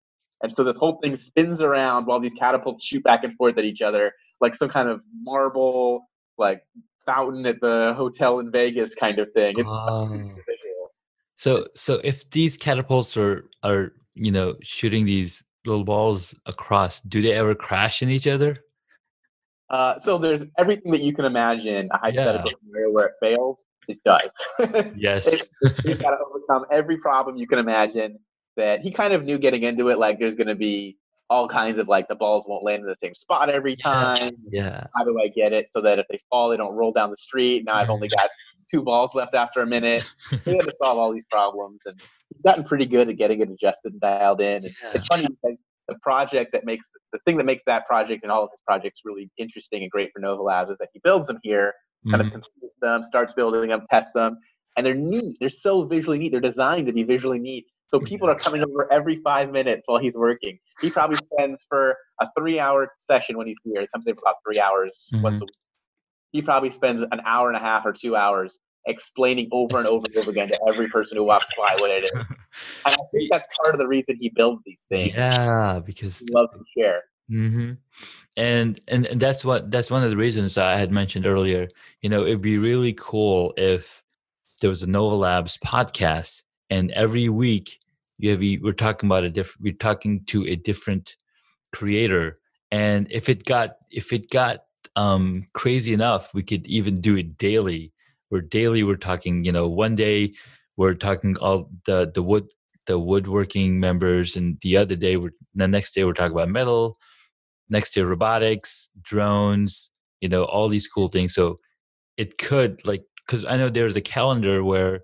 [0.42, 3.64] And so this whole thing spins around while these catapults shoot back and forth at
[3.64, 6.02] each other, like some kind of marble,
[6.36, 6.62] like
[7.08, 9.58] fountain at the hotel in Vegas kind of thing.
[9.58, 10.32] It's oh.
[11.36, 17.22] So so if these catapults are are you know shooting these little balls across, do
[17.22, 18.58] they ever crash in each other?
[19.70, 22.56] Uh, so there's everything that you can imagine a hypothetical yeah.
[22.58, 24.32] scenario where it fails, it does.
[24.96, 25.28] Yes.
[25.84, 28.18] He's got to overcome every problem you can imagine.
[28.56, 30.96] That he kind of knew getting into it, like there's going to be
[31.30, 34.32] all kinds of like the balls won't land in the same spot every time.
[34.50, 34.86] Yeah.
[34.96, 37.16] How do I get it so that if they fall, they don't roll down the
[37.16, 37.64] street?
[37.64, 38.30] Now I've only got
[38.70, 40.10] two balls left after a minute.
[40.44, 42.00] he had to solve all these problems, and
[42.32, 44.64] he's gotten pretty good at getting it adjusted and dialed in.
[44.64, 44.92] And yeah.
[44.94, 48.44] it's funny because the project that makes the thing that makes that project and all
[48.44, 51.38] of his projects really interesting and great for Nova Labs is that he builds them
[51.42, 51.72] here,
[52.06, 52.10] mm-hmm.
[52.10, 54.38] kind of conceives them, starts building them, tests them,
[54.76, 55.36] and they're neat.
[55.40, 56.32] They're so visually neat.
[56.32, 57.66] They're designed to be visually neat.
[57.88, 60.58] So people are coming over every five minutes while he's working.
[60.80, 63.80] He probably spends for a three-hour session when he's here.
[63.80, 65.22] He comes in for about three hours mm-hmm.
[65.22, 65.54] once a week.
[66.32, 70.06] He probably spends an hour and a half or two hours explaining over and over
[70.06, 72.10] and over again to every person who walks by what it is.
[72.86, 75.14] And I think that's part of the reason he builds these things.
[75.14, 77.02] Yeah, because he loves to share.
[77.30, 77.72] Mm-hmm.
[78.36, 81.68] And, and and that's what that's one of the reasons I had mentioned earlier.
[82.00, 84.02] You know, it'd be really cool if
[84.60, 87.78] there was a Nova Labs podcast, and every week
[88.18, 91.16] you have we're talking about a different we're talking to a different
[91.74, 92.38] creator,
[92.70, 94.60] and if it got if it got
[94.96, 97.92] um crazy enough, we could even do it daily
[98.30, 100.30] we're daily we're talking you know one day
[100.76, 102.46] we're talking all the the wood
[102.86, 106.98] the woodworking members and the other day we're the next day we're talking about metal
[107.68, 111.34] next day robotics drones you know all these cool things.
[111.34, 111.56] So
[112.16, 115.02] it could like because i know there's a calendar where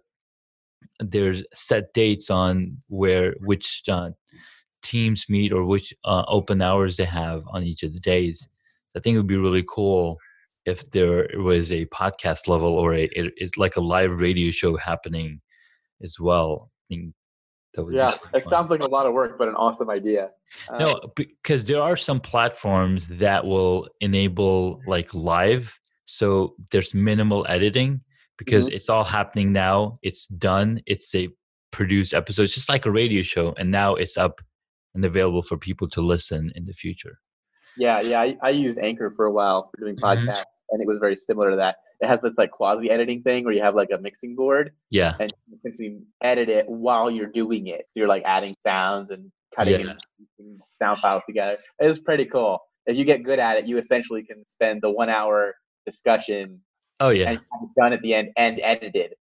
[1.01, 4.11] there's set dates on where which uh,
[4.83, 8.49] teams meet or which uh, open hours they have on each of the days
[8.97, 10.19] i think it would be really cool
[10.67, 15.41] if there was a podcast level or a it's like a live radio show happening
[16.03, 16.71] as well.
[17.91, 20.31] yeah, it sounds like a lot of work, but an awesome idea.
[20.69, 27.45] Uh, no, because there are some platforms that will enable like live, so there's minimal
[27.49, 28.01] editing
[28.39, 28.77] because mm-hmm.
[28.77, 29.95] it's all happening now.
[30.03, 30.81] It's done.
[30.87, 31.29] It's a
[31.75, 34.41] produced episode, it's just like a radio show, and now it's up
[34.95, 37.19] and available for people to listen in the future.
[37.77, 38.21] Yeah, yeah.
[38.21, 40.05] I, I used Anchor for a while for doing mm-hmm.
[40.05, 40.71] podcasts, mm-hmm.
[40.71, 41.77] and it was very similar to that.
[42.01, 44.71] It has this like quasi editing thing where you have like a mixing board.
[44.91, 45.15] Yeah.
[45.19, 47.87] And you essentially edit it while you're doing it.
[47.89, 49.95] So you're like adding sounds and cutting yeah.
[50.39, 51.57] and sound files together.
[51.79, 52.61] It's pretty cool.
[52.87, 55.55] If you get good at it, you essentially can spend the one hour
[55.87, 56.61] discussion.
[57.01, 57.37] Oh yeah.
[57.79, 59.15] done at the end and edited.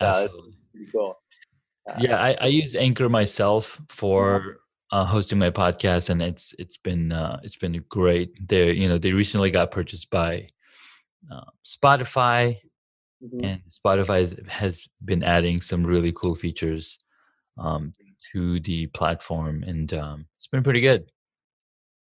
[0.00, 0.26] Uh,
[0.72, 1.18] pretty cool.
[1.88, 4.58] Uh, yeah, I, I use Anchor myself for
[4.92, 8.30] uh, hosting my podcast, and it's it's been uh, it's been great.
[8.48, 10.48] They you know they recently got purchased by
[11.30, 12.58] uh, Spotify,
[13.22, 13.44] mm-hmm.
[13.44, 16.98] and Spotify has been adding some really cool features
[17.58, 17.94] um,
[18.32, 21.10] to the platform, and um, it's been pretty good.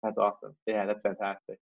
[0.01, 0.55] That's awesome.
[0.65, 1.59] Yeah, that's fantastic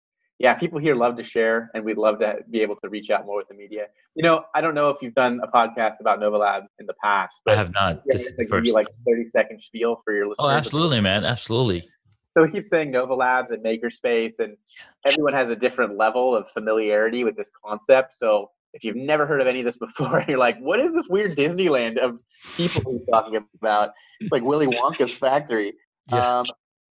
[0.42, 3.28] yeah, people here love to share, and we'd love to be able to reach out
[3.28, 3.86] more with the media.
[4.16, 6.96] You know, I don't know if you've done a podcast about Nova Lab in the
[7.04, 7.42] past.
[7.46, 8.02] But I have not.
[8.08, 10.46] This is give you like a thirty second spiel for your oh, listeners.
[10.46, 11.88] Oh, absolutely, man, absolutely.
[12.36, 14.58] So we keep saying Nova Labs and Makerspace, and
[15.06, 18.18] everyone has a different level of familiarity with this concept.
[18.18, 21.08] So if you've never heard of any of this before, you're like, what is this
[21.08, 22.18] weird Disneyland of
[22.58, 23.92] people he's talking about?
[24.20, 25.74] It's like Willy Wonka's factory.
[26.12, 26.40] Yeah.
[26.40, 26.46] Um,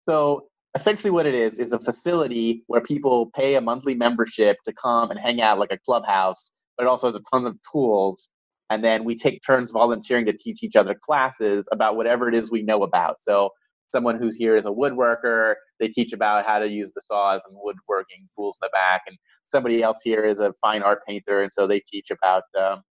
[0.07, 4.71] so essentially what it is is a facility where people pay a monthly membership to
[4.73, 8.29] come and hang out like a clubhouse but it also has a tons of tools.
[8.69, 12.51] And then we take turns volunteering to teach each other classes about whatever it is
[12.51, 13.19] we know about.
[13.19, 13.49] So
[13.87, 17.57] someone who's here is a woodworker they teach about how to use the saws and
[17.61, 19.03] woodworking tools in the back.
[19.07, 22.81] And somebody else here is a fine art painter and so they teach about um,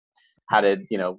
[0.49, 1.19] how to you know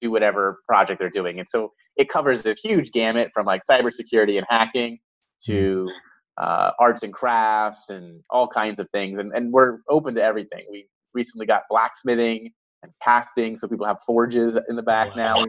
[0.00, 1.38] do whatever project they're doing.
[1.38, 4.98] And so it covers this huge gamut from like cybersecurity and hacking
[5.46, 5.88] to
[6.38, 9.18] uh, arts and crafts and all kinds of things.
[9.18, 10.64] And, and we're open to everything.
[10.70, 12.50] We recently got blacksmithing
[12.82, 15.44] and casting, so people have forges in the back now.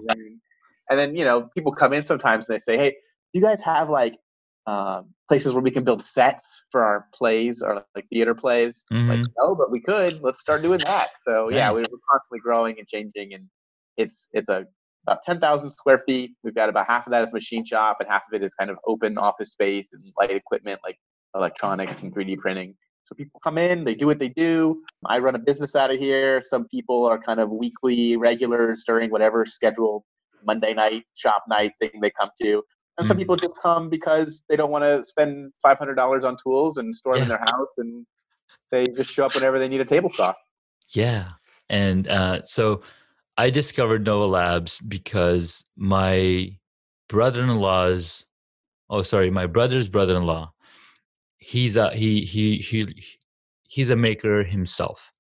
[0.90, 3.64] And then, you know, people come in sometimes and they say, hey, do you guys
[3.64, 4.18] have like
[4.68, 8.84] uh, places where we can build sets for our plays or like theater plays?
[8.92, 9.10] Mm-hmm.
[9.10, 10.22] Like, no, but we could.
[10.22, 11.10] Let's start doing that.
[11.26, 13.48] So yeah, we're constantly growing and changing, and
[13.98, 14.68] it's it's a
[15.06, 16.32] about 10,000 square feet.
[16.44, 18.70] We've got about half of that is machine shop, and half of it is kind
[18.70, 20.98] of open office space and light equipment like
[21.36, 22.76] electronics and 3D printing.
[23.06, 24.82] So people come in, they do what they do.
[25.06, 26.42] I run a business out of here.
[26.42, 30.04] Some people are kind of weekly regulars during whatever scheduled
[30.46, 32.64] Monday night shop night thing they come to.
[32.98, 33.22] And some mm.
[33.22, 37.20] people just come because they don't want to spend $500 on tools and store them
[37.20, 37.24] yeah.
[37.24, 38.06] in their house, and
[38.72, 40.34] they just show up whenever they need a table saw.
[40.90, 41.30] Yeah,
[41.70, 42.84] and uh, so
[43.38, 46.56] I discovered Nova Labs because my
[47.10, 48.26] brother-in-law's
[48.90, 50.52] oh sorry my brother's brother-in-law
[51.38, 53.04] he's a he he he
[53.68, 55.12] he's a maker himself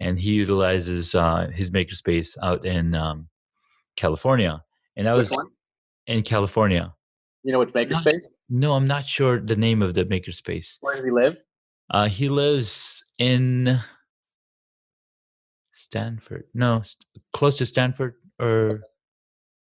[0.00, 3.28] and he utilizes uh, his makerspace out in um,
[3.96, 4.62] california
[4.96, 5.46] and i Which was one?
[6.06, 6.92] in california
[7.44, 8.24] You know which makerspace?
[8.48, 11.36] no i'm not sure the name of the makerspace Where does he live?
[11.90, 13.78] uh, he lives in
[15.86, 18.82] stanford no st- close to stanford or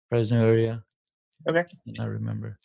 [0.09, 0.83] fresno area
[1.47, 1.63] Okay.
[1.99, 2.57] i remember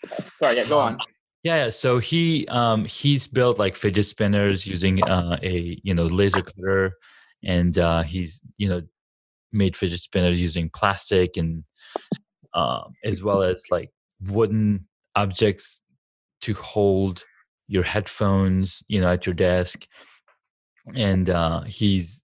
[0.42, 0.98] Sorry, yeah, go Um, on.
[1.42, 1.70] Yeah, yeah.
[1.70, 6.92] So he um he's built like fidget spinners using uh, a you know laser cutter,
[7.44, 8.80] and uh, he's you know
[9.52, 11.64] made fidget spinners using plastic and
[12.54, 13.90] um, as well as like
[14.28, 15.80] wooden objects
[16.42, 17.24] to hold
[17.68, 19.86] your headphones, you know, at your desk,
[20.94, 22.22] and uh, he's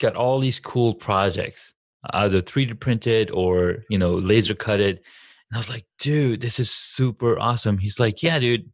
[0.00, 1.72] got all these cool projects,
[2.10, 4.96] either 3D printed or you know laser cutted.
[4.96, 7.78] And I was like, dude, this is super awesome.
[7.78, 8.70] He's like, yeah, dude.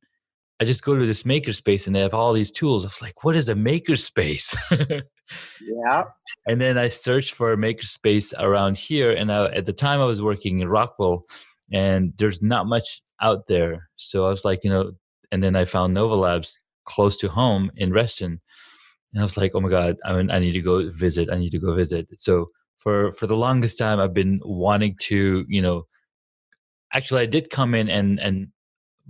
[0.58, 2.84] I just go to this makerspace and they have all these tools.
[2.84, 4.56] I was like, what is a makerspace?
[5.60, 6.04] Yeah.
[6.46, 9.12] and then I searched for a makerspace around here.
[9.12, 11.24] And I, at the time, I was working in Rockville,
[11.72, 13.88] and there's not much out there.
[13.96, 14.92] So I was like, you know,
[15.32, 18.40] and then I found Nova Labs close to home in Reston,
[19.16, 21.30] and I was like, oh my god, I mean, I need to go visit.
[21.32, 22.06] I need to go visit.
[22.18, 25.84] So for for the longest time, I've been wanting to, you know,
[26.92, 28.48] actually, I did come in and and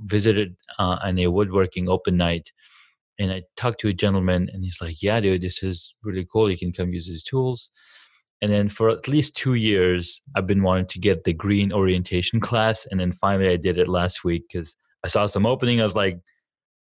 [0.04, 2.52] visited uh, on a woodworking open night
[3.18, 6.50] and I talked to a gentleman, and he's like, "Yeah, dude, this is really cool.
[6.50, 7.70] You can come use his tools."
[8.42, 12.40] And then for at least two years, I've been wanting to get the green orientation
[12.48, 15.80] class, and then finally I did it last week because I saw some opening.
[15.80, 16.18] I was like,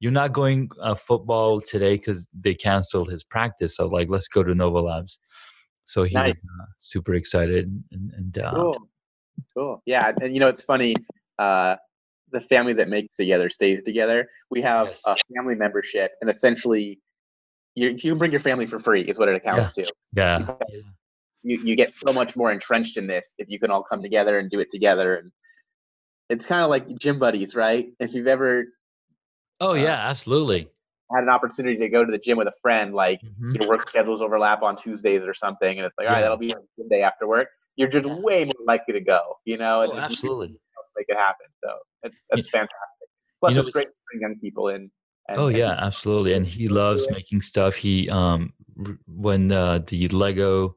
[0.00, 4.42] "You're not going uh, football today because they canceled his practice." So like, "Let's go
[4.42, 5.18] to Nova Labs."
[5.84, 6.30] So he's Nice.
[6.34, 8.76] uh, super excited, and, and uh, Cool.
[9.56, 9.82] Cool.
[9.86, 10.94] Yeah, and you know it's funny.
[11.38, 11.76] Uh,
[12.32, 14.28] the family that makes together stays together.
[14.50, 15.02] We have Yes.
[15.06, 17.00] a family membership, and essentially,
[17.74, 19.02] you you can bring your family for free.
[19.02, 19.92] Is what it accounts to.
[20.14, 20.80] yeah, Because yeah.
[21.42, 24.38] You you get so much more entrenched in this if you can all come together
[24.38, 25.16] and do it together.
[25.16, 25.32] And
[26.28, 27.86] it's kind of like gym buddies, right?
[27.98, 28.66] If you've ever
[29.60, 30.70] Oh Uh, yeah, absolutely.
[31.14, 33.54] had an opportunity to go to the gym with a friend, like Mhm.
[33.58, 36.24] your work schedules overlap on Tuesdays or something, and it's like, all right, Yeah.
[36.24, 37.48] that'll be a day after work.
[37.76, 38.14] You're just Yeah.
[38.14, 40.48] way more likely to go, you know, and Oh, you absolutely.
[40.96, 41.46] make it happen.
[41.64, 41.70] So
[42.02, 43.08] it's it's fantastic.
[43.40, 44.90] Plus, You know, it's great to bring young people in.
[45.28, 46.32] And, Oh and yeah, absolutely.
[46.34, 47.14] And he loves Yeah.
[47.16, 47.74] making stuff.
[47.76, 48.52] He um
[49.06, 50.76] when uh, the Lego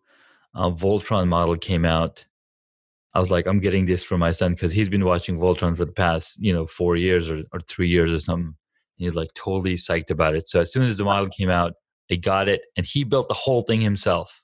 [0.56, 2.26] uh, Voltron model came out,
[3.14, 5.86] I was like, I'm getting this for my son because he's been watching Voltron for
[5.86, 8.56] the past you know four years or, or three years or something.
[8.98, 10.48] He's like totally psyched about it.
[10.48, 11.74] So as soon as the model came out,
[12.12, 14.42] I got it, and he built the whole thing himself.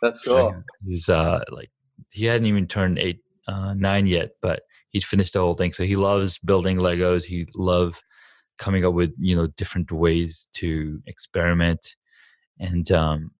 [0.00, 0.54] that's cool.
[0.86, 1.70] He's uh like
[2.10, 5.72] he hadn't even turned eight uh, nine yet, but he'd finished the whole thing.
[5.72, 7.24] So he loves building Legos.
[7.24, 8.00] He love
[8.58, 11.96] coming up with you know different ways to experiment.
[12.60, 13.30] And um,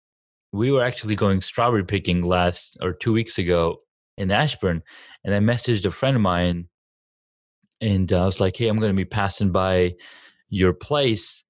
[0.52, 3.78] we were actually going strawberry picking last or two weeks ago
[4.18, 4.82] in Ashburn,
[5.24, 6.68] and I messaged a friend of mine,
[7.80, 9.94] and I was like, "Hey, I'm going to be passing by
[10.52, 11.44] your place."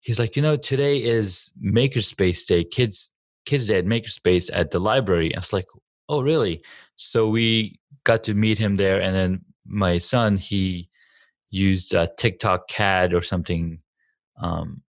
[0.00, 3.10] He's like, "You know, today is Makerspace Day, kids
[3.44, 5.66] kids day at Makerspace at the library." I was like,
[6.08, 6.62] "Oh, really?"
[6.94, 10.88] So we got to meet him there, and then my son he
[11.50, 13.80] used uh, Tinkercad or something,
[14.40, 14.82] um,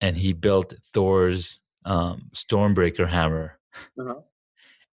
[0.00, 3.58] and he built Thor's um, Stormbreaker hammer.
[3.98, 4.20] Uh-huh.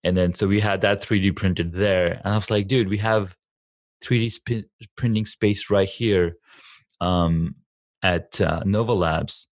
[0.04, 2.98] And then so we had that 3D printed there, and I was like, "Dude, we
[2.98, 3.36] have
[4.04, 4.66] 3D sp-
[4.98, 6.34] printing space right here
[7.02, 7.56] um,
[8.04, 9.48] at uh, Nova Labs."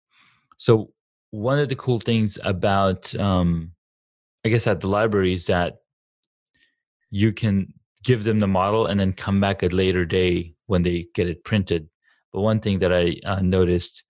[0.58, 0.92] So
[1.32, 3.72] one of the cool things about, um,
[4.46, 5.78] I guess, at the library is that
[7.12, 11.08] you can give them the model and then come back a later day when they
[11.14, 11.90] get it printed.
[12.34, 14.04] But one thing that I uh, noticed,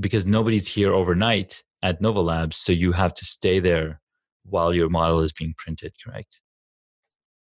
[0.00, 4.00] because nobody's here overnight at Nova Labs, so you have to stay there
[4.44, 6.40] while your model is being printed, correct?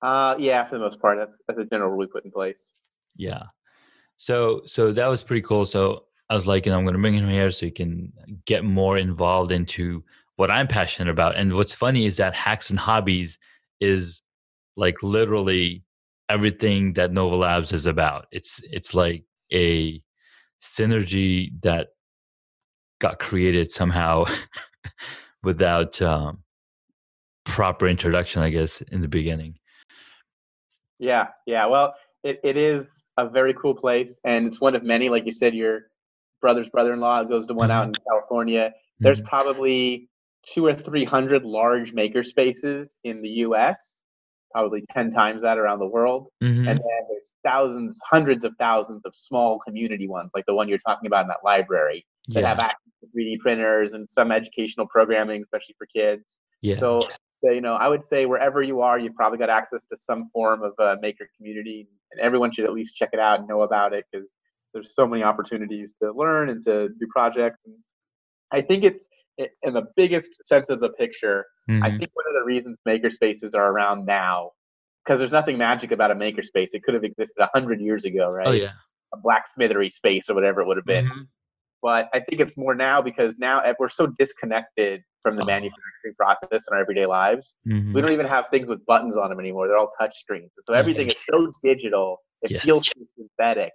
[0.01, 2.71] Uh, yeah, for the most part, that's that's a general rule we put in place.
[3.15, 3.43] Yeah.
[4.17, 5.65] So so that was pretty cool.
[5.65, 8.11] So I was like, you know, I'm going to bring him here so he can
[8.45, 10.03] get more involved into
[10.35, 11.37] what I'm passionate about.
[11.37, 13.39] And what's funny is that Hacks and Hobbies
[13.79, 14.21] is
[14.75, 15.83] like literally
[16.29, 18.25] everything that Nova Labs is about.
[18.31, 20.01] It's it's like a
[20.61, 21.87] synergy that
[22.99, 24.25] got created somehow
[25.43, 26.39] without um,
[27.45, 29.57] proper introduction, I guess, in the beginning.
[30.99, 31.67] Yeah, yeah.
[31.67, 35.09] Well, it, it is a very cool place, and it's one of many.
[35.09, 35.81] Like you said, your
[36.41, 38.71] brother's brother-in-law goes to one out in California.
[38.99, 40.09] There's probably
[40.43, 44.01] two or three hundred large maker spaces in the U.S.
[44.51, 46.29] probably 10 times that around the world.
[46.41, 46.59] Mhm.
[46.59, 50.79] And then there's thousands, hundreds of thousands of small community ones, like the one you're
[50.79, 52.47] talking about in that library, that yeah.
[52.47, 56.39] have access to 3D printers and some educational programming, especially for kids.
[56.61, 56.77] yeah.
[56.77, 57.07] So,
[57.51, 60.63] you know, I would say wherever you are, you've probably got access to some form
[60.63, 63.93] of a maker community, and everyone should at least check it out and know about
[63.93, 64.27] it because
[64.73, 67.65] there's so many opportunities to learn and to do projects.
[67.65, 67.75] And
[68.51, 69.07] I think it's
[69.37, 71.45] in the biggest sense of the picture.
[71.69, 71.99] I Mhm.
[71.99, 74.51] think one of the reasons maker spaces are around now,
[75.03, 76.73] because there's nothing magic about a maker space.
[76.73, 78.47] It could have existed a hundred years ago, right?
[78.47, 78.73] Oh yeah.
[79.13, 81.27] A blacksmithery space or whatever it would have been Mhm.
[81.83, 85.47] but I think it's more now because now eh, we're so disconnected from the Oh.
[85.47, 87.55] manufacturing process in our everyday lives.
[87.67, 87.93] Mhm.
[87.93, 89.67] We don't even have things with buttons on them anymore.
[89.67, 90.51] They're all touch screens.
[90.61, 92.21] So everything is so digital.
[92.41, 92.63] It Yes.
[92.63, 93.73] feels so synthetic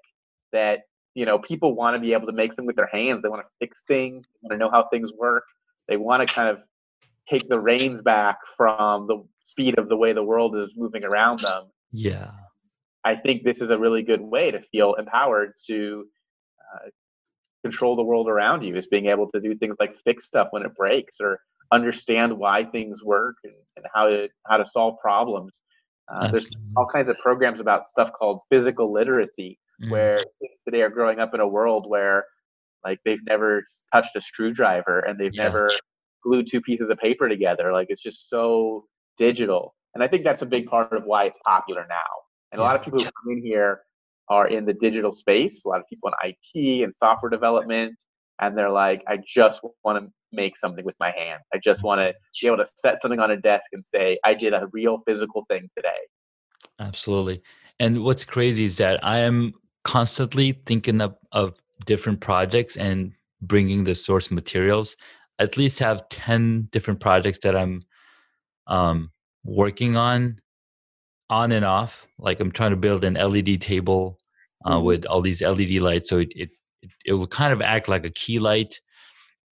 [0.52, 0.80] that
[1.14, 3.20] you know people want to be able to make something with their hands.
[3.22, 4.24] They want to fix things.
[4.26, 5.44] They want to know how things work.
[5.88, 6.62] They want to kind of
[7.28, 11.40] take the reins back from the speed of the way the world is moving around
[11.40, 11.64] them.
[11.92, 12.30] Yeah.
[13.04, 16.06] I think this is a really good way to feel empowered to
[16.74, 16.88] uh,
[17.62, 20.62] control the world around you is being able to do things like fix stuff when
[20.62, 21.40] it breaks or
[21.72, 25.62] understand why things work and, and how to how to solve problems.
[26.12, 29.90] Uh, there's all kinds of programs about stuff called physical literacy Mhm.
[29.90, 32.25] where kids today are growing up in a world where
[32.85, 35.44] like they've never touched a screwdriver and they've Yeah.
[35.44, 35.70] never
[36.22, 38.85] glued two pieces of paper together like it's just so
[39.18, 42.11] digital and i think that's a big part of why it's popular now
[42.53, 43.83] and a lot of people who come in here
[44.32, 47.94] are in the digital space a lot of people in it and software development
[48.40, 51.98] and they're like i just want to make something with my hand i just want
[51.98, 55.02] to be able to set something on a desk and say i did a real
[55.06, 56.02] physical thing today
[56.82, 57.42] Absolutely.
[57.78, 59.52] And what's crazy is that I am
[59.84, 61.54] constantly thinking of, of
[61.86, 64.96] different projects and bringing the source materials.
[65.38, 67.82] At least have 10 different projects that I'm
[68.66, 69.10] um,
[69.44, 70.40] working on,
[71.30, 72.06] on and off.
[72.18, 74.18] Like I'm trying to build an LED table
[74.64, 74.85] uh, Mhm.
[74.85, 76.09] with all these LED lights.
[76.09, 76.51] So it, it,
[77.05, 78.81] it, will kind of act like a key light,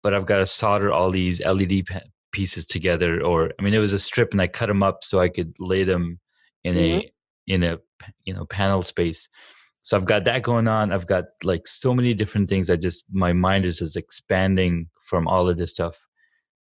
[0.03, 1.87] but I've got to solder all these LED
[2.33, 3.23] pieces together.
[3.23, 5.55] Or, I mean, it was a strip and I cut them up so I could
[5.61, 6.21] lay them
[6.65, 7.11] in a
[7.47, 7.79] in a
[8.25, 9.29] you know panel space
[9.83, 13.05] so i've got that going on i've got like so many different things i just
[13.13, 16.07] my mind is just expanding from all of this stuff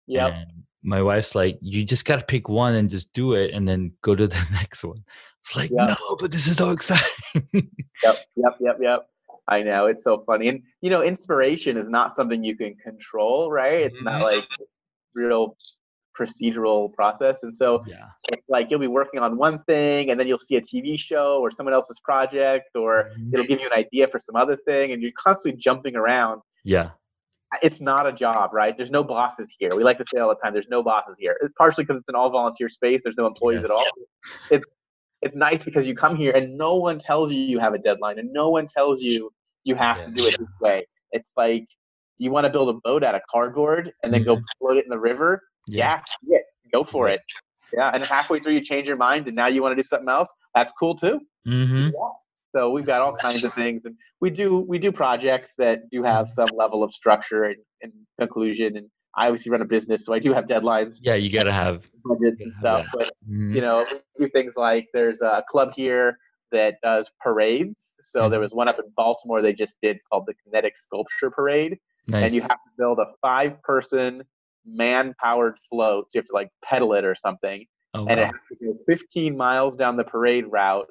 [0.06, 3.52] yep and my wife's like you just got to pick one and just do it
[3.54, 4.96] and then go to the next one
[5.42, 5.86] it's like Yeah.
[5.94, 7.06] no but this is so exciting
[8.04, 9.06] Yep, yep, yep, yep.
[9.48, 13.50] I know it's so funny, and you know, inspiration is not something you can control,
[13.50, 13.80] right?
[13.86, 14.04] It's Mhm.
[14.04, 14.44] not like
[15.14, 15.56] real
[16.18, 20.26] procedural process, and so yeah it's like you'll be working on one thing, and then
[20.28, 23.32] you'll see a TV show or someone else's project, or Mhm.
[23.32, 26.40] it'll give you an idea for some other thing, and you're constantly jumping around.
[26.64, 26.90] yeah
[27.62, 28.76] It's not a job, right?
[28.76, 29.74] There's no bosses here.
[29.74, 32.08] We like to say all the time, "There's no bosses here." It's partially because it's
[32.08, 33.02] an all-volunteer space.
[33.04, 33.64] There's no employees Yes.
[33.64, 33.90] at all.
[34.50, 34.64] It's
[35.22, 38.10] it's nice because you come here and no one tells you you have a deadline,
[38.10, 39.30] and no one tells you
[39.64, 40.86] you have to do it this way.
[41.12, 41.66] It's like
[42.18, 44.42] you want to build a boat out of cardboard and then go Mhm.
[44.58, 45.42] float it in the river.
[45.66, 46.38] Yeah, yeah,
[46.72, 47.20] go for it.
[47.72, 50.08] Yeah, and halfway through you change your mind and now you want to do something
[50.08, 50.30] else.
[50.54, 51.20] That's cool too.
[51.46, 51.90] hmm
[52.54, 56.02] So we've got all kinds of things, and we do we do projects that do
[56.02, 58.76] have some level of structure and, and conclusion.
[58.76, 61.90] And I obviously run a business, so I do have deadlines, yeah you gotta have
[62.04, 62.86] budgets, and stuff.
[62.92, 63.54] But mhm.
[63.54, 63.86] you know,
[64.18, 66.18] do things like there's a club here
[66.50, 67.94] that does parades.
[68.02, 68.42] So there Mhm.
[68.42, 72.34] was one up in Baltimore they just did called the Kinetic Sculpture Parade, nice and
[72.34, 74.22] you have to build a five-person
[74.66, 76.12] man-powered float.
[76.12, 78.76] So you have to like pedal it or something, oh, and it has to go
[78.86, 80.88] 15 miles down the parade route,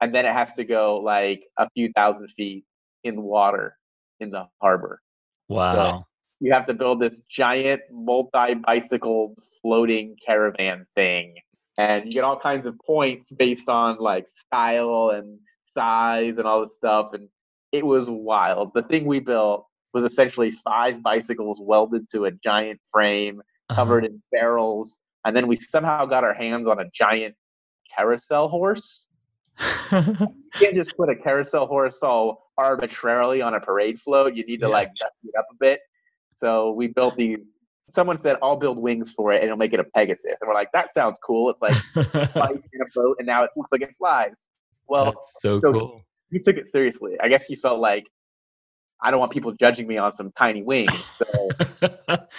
[0.00, 2.64] and then it has to go like a few thousand feet
[3.04, 3.76] in water
[4.20, 5.00] in the harbor.
[5.48, 6.04] wow
[6.40, 11.34] You have to build this giant multi-bicycle floating caravan thing,
[11.78, 16.60] and you get all kinds of points based on like style and size and all
[16.62, 17.12] this stuff.
[17.14, 17.28] And
[17.72, 18.72] it was wild.
[18.74, 23.74] The thing we built was essentially five bicycles welded to a giant frame Uh-huh.
[23.80, 27.34] covered in barrels, and then we somehow got our hands on a giant
[27.94, 29.05] carousel horse.
[29.92, 34.34] You can't just put a carousel horse all arbitrarily on a parade float.
[34.34, 34.72] You need to Yeah.
[34.72, 35.80] like dust it up a bit.
[36.36, 37.38] So we built these.
[37.88, 40.54] Someone said, "I'll build wings for it, and it'll make it a Pegasus." And we're
[40.54, 43.94] like, "That sounds cool." It's like in a boat, and now it looks like it
[43.98, 44.48] flies.
[44.88, 46.02] Well, That's so, so- cool.
[46.30, 47.16] he took it seriously.
[47.20, 48.06] I guess he felt like
[49.00, 50.92] I don't want people judging me on some tiny wings.
[51.04, 51.48] So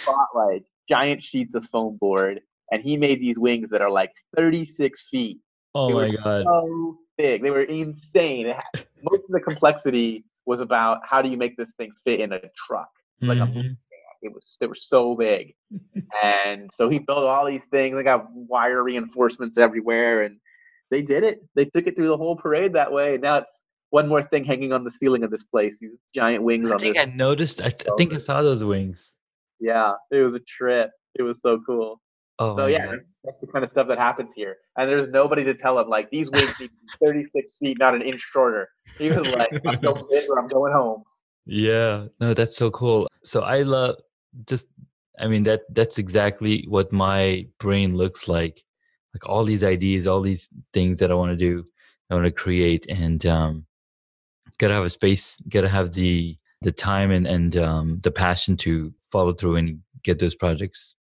[0.06, 2.40] bought like giant sheets of foam board,
[2.70, 5.38] and he made these wings that are like 36 feet.
[5.74, 6.44] oh They my god.
[6.46, 7.42] so big.
[7.42, 8.46] They were insane.
[8.46, 12.32] Had- Most of the complexity was about how do you make this thing fit in
[12.32, 12.88] a truck.
[13.20, 13.76] Like a Mhm.
[14.22, 15.54] It was they were so big,
[16.24, 17.94] and so he built all these things.
[17.96, 20.40] They got wire reinforcements everywhere, and
[20.90, 21.40] they did it.
[21.54, 23.16] They took it through the whole parade that way.
[23.18, 25.78] Now it's one more thing hanging on the ceiling of this place.
[25.80, 26.98] These giant wings I on think.
[26.98, 27.60] I noticed.
[27.60, 29.12] I, th- I think I saw those wings.
[29.60, 30.90] Yeah, it was a trip.
[31.14, 32.00] It was so cool.
[32.38, 34.56] Oh, So yeah, that's the kind of stuff that happens here.
[34.76, 38.02] And there's nobody to tell him like these wings need be 36 feet, not an
[38.02, 38.68] inch shorter.
[38.98, 41.02] He was like, I'm going big or I'm going home.
[41.46, 43.08] Yeah, no, that's so cool.
[43.24, 43.96] So I love
[44.46, 44.68] just
[45.18, 48.62] I mean that that's exactly what my brain looks like.
[49.14, 51.64] Like all these ideas, all these things that I want to do,
[52.10, 53.66] I want to create and um
[54.58, 58.92] gotta have a space, gotta have the the time and and um the passion to
[59.10, 60.94] follow through and get those projects.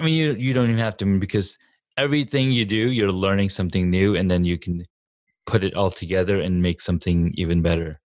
[0.00, 1.58] I mean you you don't even have to because
[1.96, 4.86] everything you do, you're learning something new and then you can
[5.46, 8.00] put it all together and make something even better.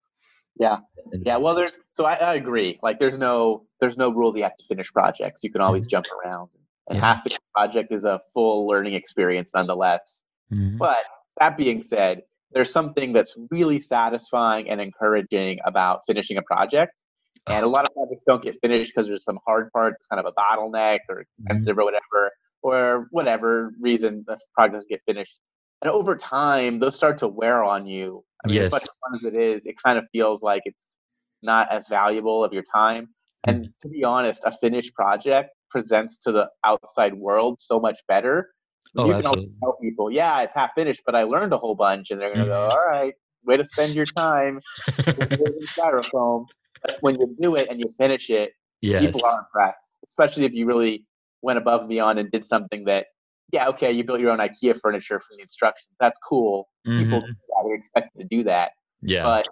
[0.57, 0.77] Yeah.
[1.23, 2.79] Yeah, well, there's so I, I agree.
[2.81, 5.43] Like, there's no there's no rule that you have to finish projects.
[5.43, 5.89] You can always Mhm.
[5.91, 6.49] jump around,
[6.89, 7.05] and Yeah.
[7.05, 10.23] half the project is a full learning experience, nonetheless.
[10.51, 10.77] Mhm.
[10.79, 11.03] But
[11.39, 17.03] that being said, there's something that's really satisfying and encouraging about finishing a project.
[17.47, 20.19] And a lot of projects don't get finished because there's some hard part, it's kind
[20.19, 21.25] of a bottleneck or Mhm.
[21.45, 22.31] expensive or whatever,
[22.63, 25.39] or whatever reason the project doesn't get finished.
[25.81, 28.23] And over time, those start to wear on you.
[28.43, 30.97] I mean, as much fun as it is, it kind of feels like it's
[31.43, 33.09] not as valuable of your time.
[33.47, 38.51] And to be honest, a finished project presents to the outside world so much better.
[38.95, 39.53] Oh, you can absolutely.
[39.61, 42.45] tell people, yeah, it's half finished, but I learned a whole bunch, and they're gonna
[42.45, 42.69] go, Mhm.
[42.71, 44.61] all right, way to spend your time
[45.77, 46.47] styrofoam.
[46.85, 49.03] But when you do it and you finish it, yes.
[49.03, 51.05] people are impressed, especially if you really
[51.41, 53.07] went above and beyond and did something that,
[53.51, 55.89] yeah, okay, you built your own IKEA furniture from the instructions.
[55.99, 56.67] That's cool.
[56.85, 57.27] People, Mhm.
[57.27, 58.71] yeah, expected to do that.
[59.01, 59.23] Yeah.
[59.23, 59.47] But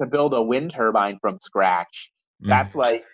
[0.00, 2.10] to build a wind turbine from scratch,
[2.42, 2.48] Mhm.
[2.48, 3.04] that's like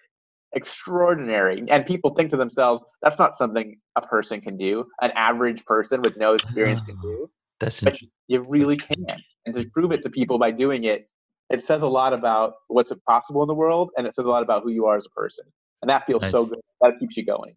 [0.52, 1.62] extraordinary.
[1.68, 4.84] And people think to themselves, that's not something a person can do.
[5.00, 7.30] An average person with no experience can do.
[7.60, 7.98] That's but-
[8.28, 9.04] You really can.
[9.44, 11.08] And to prove it to people by doing it,
[11.50, 14.42] it says a lot about what's possible in the world and it says a lot
[14.42, 15.44] about who you are as a person.
[15.82, 16.60] And that feels so good.
[16.80, 17.56] That keeps you going.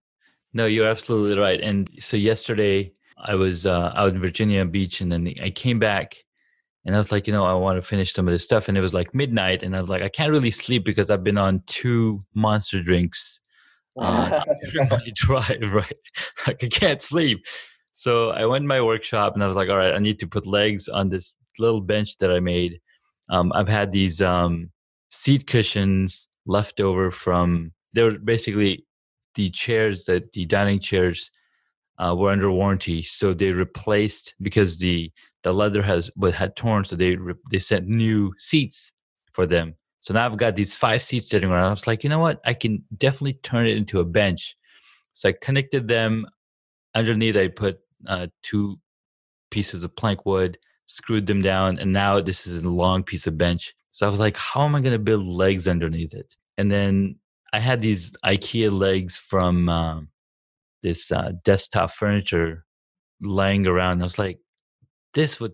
[0.54, 1.60] No, you're absolutely right.
[1.60, 6.16] And so yesterday I was uh, out in Virginia Beach, and then I came back,
[6.86, 8.78] and I was like, you know, I want to finish some of this stuff, and
[8.78, 11.38] it was like midnight, and I was like, I can't really sleep because I've been
[11.38, 13.40] on two monster drinks
[14.02, 15.98] uh, during drive, right?
[16.48, 17.46] Like I can't sleep.
[17.92, 20.28] So I went to my workshop, and I was like, all right, I need to
[20.28, 22.80] put legs on this little bench that I made.
[23.30, 24.72] Um, I've had these um,
[25.10, 28.86] seat cushions left over from they were basically
[29.36, 31.32] the chairs that the dining chairs
[32.00, 35.12] uh, were under warranty, so they replaced because the
[35.44, 38.92] the leather has but had torn, so they re- they sent new seats
[39.32, 39.76] for them.
[40.00, 41.66] So now I've got these five seats sitting around.
[41.68, 42.42] I was like, you know what?
[42.46, 44.56] I can definitely turn it into a bench.
[45.14, 46.28] So I connected them
[46.96, 47.38] underneath.
[47.38, 48.80] I put uh, two
[49.52, 50.58] pieces of plank wood,
[50.94, 53.74] screwed them down, and now this is a long piece of bench.
[53.92, 56.36] So I was like, how am I going to build legs underneath it?
[56.58, 57.16] And then
[57.52, 60.10] I had these IKEA legs from um,
[60.84, 62.66] this uh, desktop furniture
[63.22, 64.02] laying around.
[64.02, 64.40] I was like,
[65.14, 65.54] this would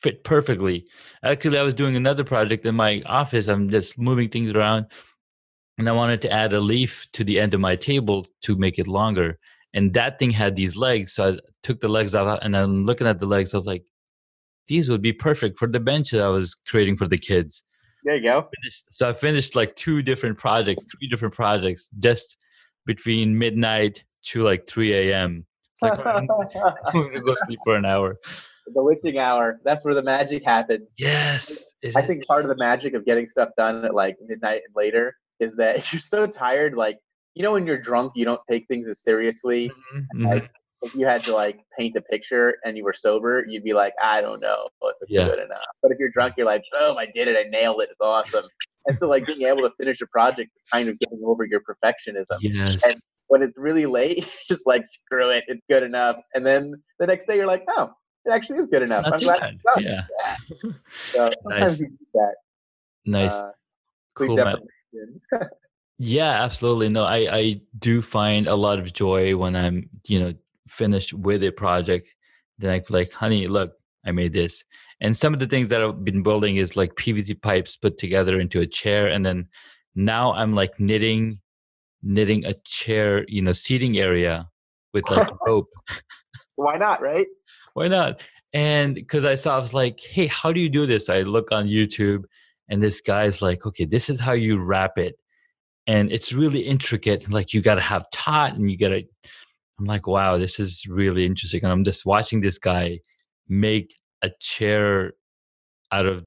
[0.00, 0.86] fit perfectly.
[1.24, 3.48] Actually, I was doing another project in my office.
[3.48, 4.86] I'm just moving things around,
[5.78, 8.78] and I wanted to add a leaf to the end of my table to make
[8.78, 9.38] it longer.
[9.74, 13.06] And that thing had these legs, so I took the legs off, and I'm looking
[13.06, 13.52] at the legs.
[13.52, 13.84] I was like,
[14.68, 17.62] these would be perfect for the bench that I was creating for the kids
[18.04, 18.48] There you go.
[18.90, 22.36] So I finished like two different projects, three different projects, just
[22.84, 25.44] between midnight to like 3 a.m.
[25.82, 28.16] Like, I'm going to go sleep for an hour.
[28.74, 29.58] the witching hour.
[29.64, 30.88] That's where the magic happens.
[30.96, 31.64] Yes.
[31.94, 32.06] I is.
[32.06, 35.56] think part of the magic of getting stuff done at like midnight and later is
[35.56, 36.98] that if you're so tired, like
[37.34, 39.70] you know, when you're drunk, you don't take things as seriously.
[39.70, 40.30] Mhm, mhm.
[40.32, 40.50] Like
[40.82, 43.94] if you had to like paint a picture and you were sober, you'd be like,
[44.02, 45.24] I don't know if it's Yeah.
[45.26, 45.58] good enough.
[45.82, 48.44] But if you're drunk, you're like, boom, I did it, I nailed it, it's awesome.
[48.86, 51.60] And so like being able to finish a project is kind of getting over your
[51.60, 52.38] perfectionism.
[52.40, 52.82] yes.
[52.86, 56.16] and- When it's really late, just like screw it, it's good enough.
[56.34, 57.90] And then the next day you're like, oh,
[58.24, 59.04] it actually is good enough.
[59.06, 59.58] I'm glad done.
[59.82, 60.02] Yeah.
[61.12, 61.80] So sometimes Nice.
[61.80, 62.34] you do that.
[63.06, 63.34] Nice.
[63.34, 63.50] Uh,
[64.14, 64.58] cool, man.
[65.98, 66.90] Yeah, absolutely.
[66.90, 70.34] No, I, I do find a lot of joy when I'm, you know,
[70.68, 72.08] finished with a project.
[72.58, 73.72] Then I like, honey, look,
[74.04, 74.64] I made this.
[75.00, 78.40] And some of the things that I've been building is like PVC pipes put together
[78.40, 79.08] into a chair.
[79.08, 79.48] And then
[79.94, 81.40] now I'm like knitting,
[82.02, 84.48] knitting a chair, you know, seating area
[84.94, 85.68] with like rope.
[86.54, 87.26] Why not, right?
[87.74, 88.20] Why not?
[88.54, 91.10] And because I saw, I was like, hey, how do you do this?
[91.10, 92.24] I look on YouTube
[92.70, 95.16] and this guy's like, okay, this is how you wrap it.
[95.86, 97.30] And it's really intricate.
[97.30, 99.02] Like you got to have taut and you got to,
[99.78, 101.62] I'm like, wow, this is really interesting.
[101.64, 103.00] And I'm just watching this guy
[103.48, 105.12] make a chair
[105.92, 106.24] out of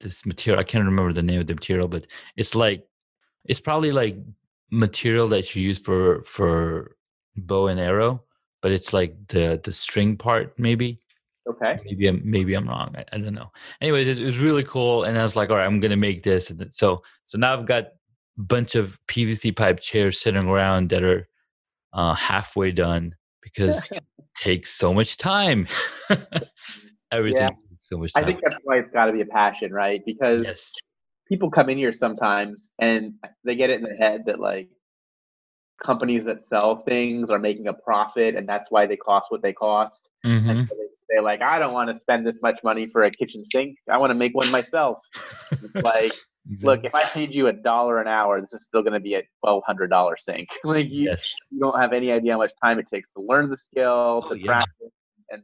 [0.00, 0.60] this material.
[0.60, 2.84] I can't remember the name of the material, but it's like
[3.44, 4.16] it's probably like
[4.70, 6.96] material that you use for for
[7.36, 8.22] bow and arrow,
[8.60, 10.98] but it's like the the string part maybe.
[11.48, 11.80] Okay.
[11.84, 12.94] Maybe I'm maybe I'm wrong.
[12.96, 13.50] I, I don't know.
[13.80, 16.22] Anyways, it, it, was really cool, and I was like, all right, I'm gonna make
[16.22, 16.50] this.
[16.50, 21.02] And so so now I've got a bunch of PVC pipe chairs sitting around that
[21.02, 21.28] are
[21.92, 24.02] uh, halfway done because it
[24.36, 25.66] takes so much time.
[27.12, 27.78] Everything yeah.
[27.80, 28.24] so much time.
[28.24, 30.02] I think that's why it's got to be a passion, right?
[30.04, 30.72] Because yes.
[31.28, 33.14] people come in here sometimes and
[33.44, 34.70] they get it in their head that like
[35.82, 39.52] companies that sell things are making a profit and that's why they cost what they
[39.52, 40.08] cost.
[40.24, 40.48] Mm-hmm.
[40.48, 40.74] And so
[41.10, 43.76] they, are like, I don't want to spend this much money for a kitchen sink.
[43.90, 44.98] I want to make one myself.
[45.74, 46.12] like,
[46.62, 49.14] look, if I paid you a dollar an hour, this is still going to be
[49.14, 50.48] a twelve hundred dollar sink.
[50.64, 51.24] like you, yes.
[51.50, 54.28] you don't have any idea how much time it takes to learn the skill, oh,
[54.28, 54.46] to yeah.
[54.46, 54.92] practice,
[55.30, 55.42] and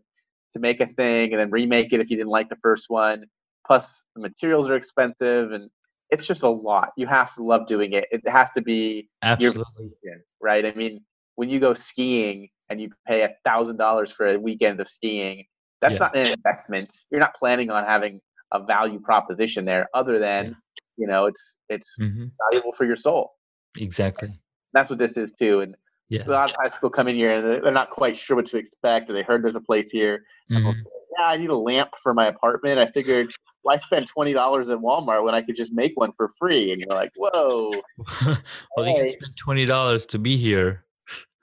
[0.54, 3.24] to make a thing, and then remake it if you didn't like the first one.
[3.66, 5.70] Plus, the materials are expensive, and
[6.10, 6.90] it's just a lot.
[6.96, 8.06] You have to love doing it.
[8.10, 9.92] It has to be absolutely
[10.40, 10.64] right.
[10.64, 14.80] I mean, when you go skiing and you pay a thousand dollars for a weekend
[14.80, 15.44] of skiing,
[15.80, 15.98] that's yeah.
[15.98, 16.90] not an investment.
[17.10, 18.20] You're not planning on having
[18.52, 20.52] a value proposition there, other than yeah.
[20.98, 22.26] You know, it's it's mm-hmm.
[22.50, 23.32] valuable for your soul.
[23.76, 24.32] Exactly.
[24.72, 25.60] That's what this is too.
[25.60, 25.74] And
[26.08, 26.26] yeah.
[26.26, 28.56] a lot of high school come in here and they're not quite sure what to
[28.56, 30.64] expect, or they heard there's a place here, and mm-hmm.
[30.64, 33.32] they'll say, "Yeah, I need a lamp for my apartment." I figured
[33.62, 36.72] why spend twenty dollars at Walmart when I could just make one for free?
[36.72, 37.70] And you're like, whoa.
[38.26, 38.36] well,
[38.78, 38.90] hey.
[38.90, 40.84] you can spend twenty dollars to be here.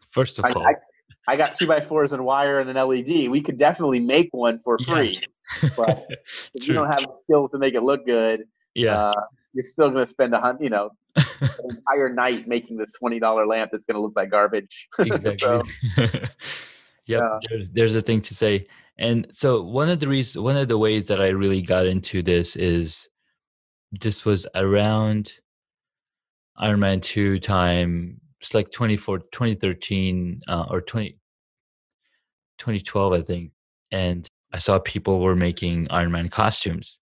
[0.09, 0.73] First of I, all, I,
[1.27, 3.29] I, got two by fours and wire and an LED.
[3.29, 5.21] We could definitely make one for free.
[5.61, 5.69] Yeah.
[5.75, 6.07] But
[6.55, 9.21] if you don't have the skills to make it look good, yeah, uh,
[9.55, 13.19] you're still going to spend a hundred, you know, an entire night making this twenty
[13.19, 14.87] dollar lamp that's going to look like garbage.
[14.99, 15.37] Exactly.
[15.39, 15.63] so,
[15.97, 16.21] yep.
[17.07, 17.39] Yeah.
[17.49, 20.77] There's, there's a thing to say and so one of the reasons, one of the
[20.77, 23.09] ways that I really got into this is
[23.91, 25.33] this was around
[26.57, 28.21] Iron Man 2 time.
[28.39, 31.17] It's like 24, 2013 uh, or 20,
[32.57, 33.51] 2012, I think.
[33.91, 36.97] And I saw people were making Iron Man costumes.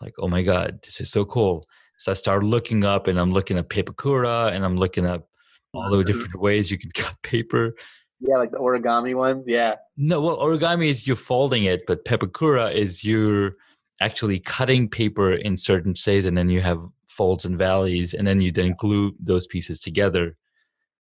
[0.00, 1.66] Like, oh my God, this is so cool.
[1.98, 5.28] So I started looking up and I'm looking at Pepakura and I'm looking up
[5.72, 7.74] all the different ways you can cut paper.
[8.20, 9.44] Yeah, like the origami ones.
[9.46, 9.74] Yeah.
[9.96, 13.56] No, well, origami is you're folding it, but pepakura is you're
[14.00, 18.40] actually cutting paper in certain shapes, and then you have folds and valleys, and then
[18.40, 20.36] you then glue those pieces together.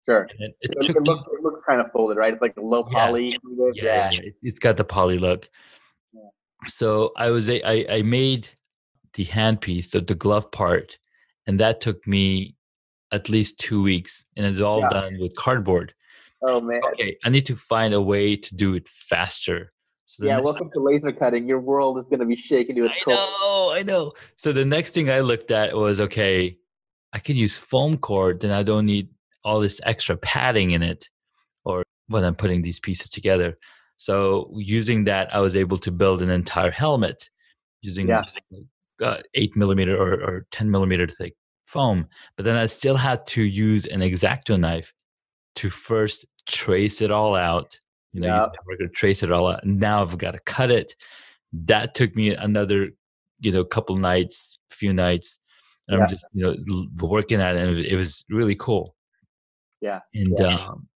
[0.05, 0.27] Sure.
[0.39, 2.31] It, it, it, it, looks, it looks kind of folded, right?
[2.31, 3.37] It's like a low poly.
[3.57, 4.29] Yeah, yeah, yeah.
[4.41, 5.49] it's got the poly look.
[6.13, 6.21] Yeah.
[6.67, 8.47] So I was a, I, I made
[9.13, 10.97] the handpiece, the, the glove part,
[11.47, 12.55] and that took me
[13.11, 14.89] at least two weeks, and it's all yeah.
[14.89, 15.93] done with cardboard.
[16.41, 16.81] Oh man.
[16.93, 19.71] Okay, I need to find a way to do it faster.
[20.05, 21.47] So yeah, welcome to laser cutting.
[21.47, 23.13] Your world is going to be shaken to its core.
[23.13, 24.13] I know, I know.
[24.37, 26.57] So the next thing I looked at was okay,
[27.13, 29.09] I can use foam core, then I don't need
[29.43, 31.09] all this extra padding in it,
[31.63, 33.55] or when I'm putting these pieces together.
[33.97, 37.29] So using that, I was able to build an entire helmet
[37.81, 38.23] using yeah.
[39.01, 41.35] Uh, eight millimeter or, or ten millimeter thick
[41.65, 42.07] foam.
[42.35, 44.91] But then I still had to use an X-Acto knife
[45.55, 47.77] to first trace it all out.
[48.11, 48.55] You know, yep.
[48.65, 49.65] we're going to trace it all out.
[49.65, 50.95] Now I've got to cut it.
[51.53, 52.89] That took me another,
[53.39, 55.37] you know, couple nights, few nights.
[55.87, 56.03] And yeah.
[56.03, 57.67] I'm just, you know, working at it.
[57.67, 58.95] And it was really cool.
[59.79, 59.99] Yeah.
[60.13, 60.55] And yeah.
[60.55, 60.87] Um,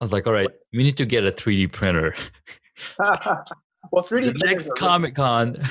[0.00, 2.14] I was like, all right, we need to get a 3D printer.
[2.98, 5.56] well, 3D the next Comic Con.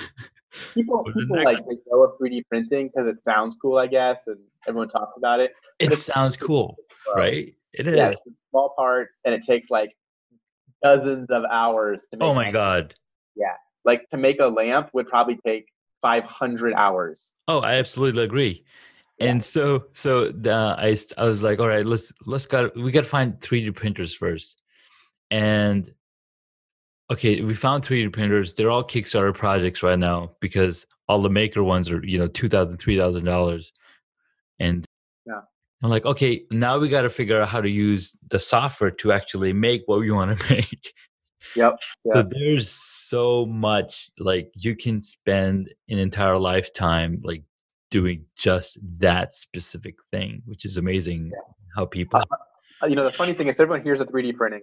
[0.73, 1.45] People, people next...
[1.45, 4.37] like they know of 3D printing because it sounds cool, I guess, and
[4.67, 5.53] everyone talks about it.
[5.79, 6.75] It sounds cool,
[7.15, 7.53] right?
[7.73, 7.95] It is.
[7.95, 8.13] Yeah,
[8.49, 9.95] small parts, and it takes like
[10.83, 12.47] dozens of hours to oh make.
[12.47, 12.95] Oh my god.
[13.35, 13.53] Yeah,
[13.85, 15.67] like to make a lamp would probably take
[16.01, 17.33] 500 hours.
[17.47, 18.63] Oh, I absolutely agree.
[19.19, 19.31] Yeah.
[19.31, 23.03] And so, so the, I, I was like, all right, let's let's got we got
[23.03, 24.61] to find 3D printers first,
[25.29, 25.93] and
[27.11, 28.53] okay, we found 3D printers.
[28.53, 32.49] They're all Kickstarter projects right now because all the maker ones are you know two
[32.49, 33.73] thousand, three thousand dollars,
[34.59, 34.85] and
[35.81, 39.11] I'm like, okay, now we got to figure out how to use the software to
[39.11, 40.93] actually make what we want to make.
[41.55, 42.13] Yep, yep.
[42.13, 47.43] So there's so much like you can spend an entire lifetime like
[47.91, 51.53] doing just that specific thing, which is amazing yeah.
[51.75, 52.21] how people.
[52.83, 54.61] Uh, you know, the funny thing is everyone hears of 3D printing,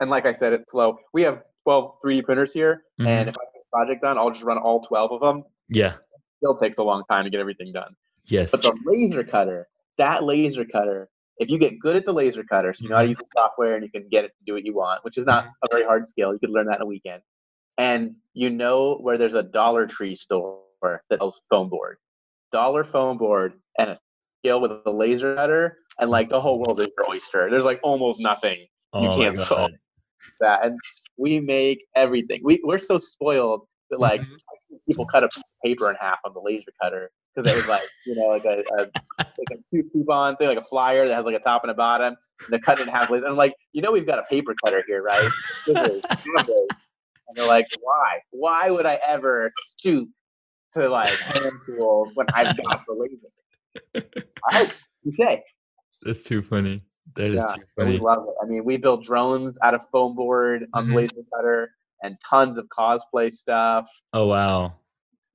[0.00, 0.98] and like I said, it's slow.
[1.14, 3.08] We have 12 3D printers here, mm-hmm.
[3.08, 5.44] and if I get a project done, I'll just run all 12 of them.
[5.68, 7.94] Yeah, it still takes a long time to get everything done.
[8.24, 12.42] Yes, but the laser cutter that laser cutter, if you get good at the laser
[12.42, 13.10] cutter, so you know how to mm-hmm.
[13.10, 15.26] use the software and you can get it to do what you want, which is
[15.26, 15.52] not mm-hmm.
[15.64, 16.32] a very hard skill.
[16.32, 17.22] You could learn that in a weekend.
[17.76, 21.98] and you know where there's a Dollar Tree store that sells foam board,
[22.50, 23.96] dollar foam board, and a
[24.40, 27.50] scale with a laser cutter, and like the whole world is your oyster.
[27.50, 29.72] There's like almost nothing you Oh can't solve.
[30.40, 30.78] That, and
[31.16, 32.40] we make everything.
[32.44, 34.34] We we're so spoiled that like Mhm.
[34.86, 35.28] People cut a
[35.64, 38.60] paper in half on the laser cutter because it was like you know like a,
[38.60, 38.86] a
[39.38, 41.74] like a two coupon thing, like a flyer that has like a top and a
[41.74, 42.16] bottom, and
[42.48, 43.10] they're cutting it in half.
[43.10, 45.28] And I'm like, you know, we've got a paper cutter here, right?
[47.28, 48.20] And they're like, why?
[48.30, 50.08] Why would I ever stoop
[50.72, 54.06] to like hand tools when I've got the laser?
[54.50, 54.70] I,
[55.08, 55.42] okay.
[56.02, 56.84] That's too funny.
[57.16, 58.34] That is Yeah, so we love it.
[58.42, 60.94] I mean, we build drones out of foam board on Mhm.
[60.94, 63.88] laser cutter and tons of cosplay stuff.
[64.12, 64.74] Oh wow.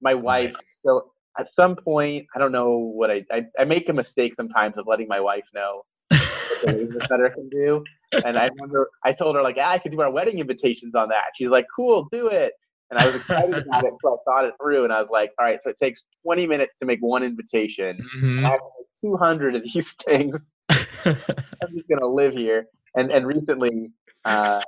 [0.01, 3.93] My wife, so at some point, I don't know what I, I, I make a
[3.93, 7.83] mistake sometimes of letting my wife know what the laser cutter can do.
[8.25, 11.09] And I remember I told her like, ah, I could do our wedding invitations on
[11.09, 11.25] that.
[11.35, 12.53] She's like, cool, do it.
[12.91, 15.31] And I was excited about it, so I thought it through, and I was like,
[15.39, 17.97] all right, so it takes 20 minutes to make one invitation.
[17.99, 18.43] I Mhm.
[18.43, 20.51] have like 200 of these things.
[21.05, 22.65] I'm just gonna live here.
[22.95, 23.89] And and recently,
[24.25, 24.61] uh,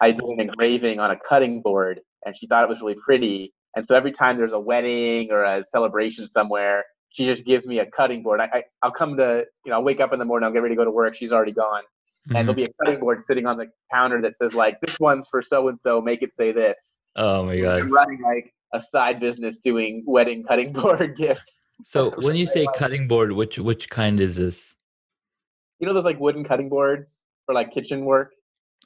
[0.00, 3.52] I did an engraving on a cutting board, and she thought it was really pretty.
[3.74, 7.78] And so every time there's a wedding or a celebration somewhere, she just gives me
[7.78, 8.40] a cutting board.
[8.40, 10.62] I, I I'll come to you know I'll wake up in the morning, I'll get
[10.62, 11.14] ready to go to work.
[11.14, 11.82] She's already gone,
[12.34, 12.56] and there'll Mhm.
[12.56, 15.68] be a cutting board sitting on the counter that says like this one's for so
[15.68, 16.00] and so.
[16.00, 16.98] Make it say this.
[17.16, 17.82] oh my god.
[17.82, 21.68] I'm running like a side business doing wedding cutting board gifts.
[21.84, 24.74] So when you say cutting board, which which kind is this?
[25.82, 28.32] You know those like wooden cutting boards for like kitchen work.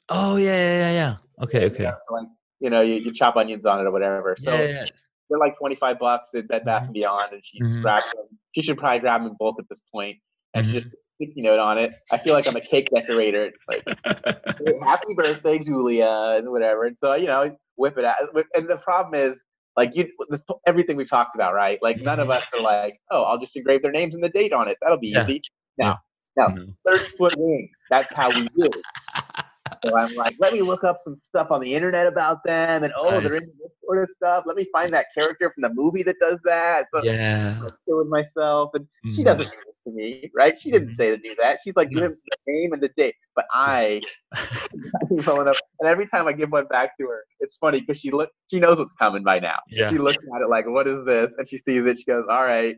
[0.09, 1.43] Oh yeah yeah yeah yeah.
[1.43, 1.83] Okay okay.
[1.83, 2.27] Yeah, so like
[2.59, 4.35] you know, you, you chop onions on it or whatever.
[4.35, 4.87] So yeah,
[5.29, 6.85] they're like twenty five bucks at Bed Bath Mhm.
[6.85, 7.83] and Beyond, and she Mhm.
[7.83, 8.25] grabs them.
[8.55, 10.17] She should probably grab them in bulk at this point,
[10.55, 10.73] and she Mhm.
[10.73, 11.93] just put sticky note on it.
[12.11, 13.51] I feel like I'm a cake decorator.
[13.67, 13.83] Like
[14.83, 16.85] happy birthday, Julia, and whatever.
[16.85, 18.15] And so you know, whip it out.
[18.55, 19.43] And the problem is.
[19.75, 21.77] Like you, the, everything we've talked about, right?
[21.83, 22.37] Like none of Mhm.
[22.37, 24.75] us are like, oh, I'll just engrave their names and the date on it.
[24.81, 25.21] That'll be Yeah.
[25.21, 25.43] easy.
[25.77, 25.97] Yeah.
[26.37, 26.75] No, Mhm.
[26.85, 27.71] thirty foot wings.
[27.89, 28.65] That's how we do.
[28.65, 28.85] it.
[29.85, 32.91] So I'm like, let me look up some stuff on the internet about them, and
[32.97, 33.41] oh, they're Nice.
[33.43, 34.43] into this sort of stuff.
[34.47, 36.87] Let me find that character from the movie that does that.
[36.93, 37.59] So yeah.
[37.61, 39.25] I'm killing myself, and she Mhm.
[39.25, 40.57] doesn't do this to me, right?
[40.57, 40.95] She didn't Mhm.
[40.95, 41.59] say to do that.
[41.63, 44.01] She's like, give him the name and the date, but I,
[45.25, 48.09] going up, and every time I give one back to her, it's funny because she
[48.09, 49.59] look, she knows what's coming by now.
[49.69, 49.89] Yeah.
[49.89, 51.33] She looks at it like, what is this?
[51.37, 51.99] And she sees it.
[51.99, 52.77] She goes, all right.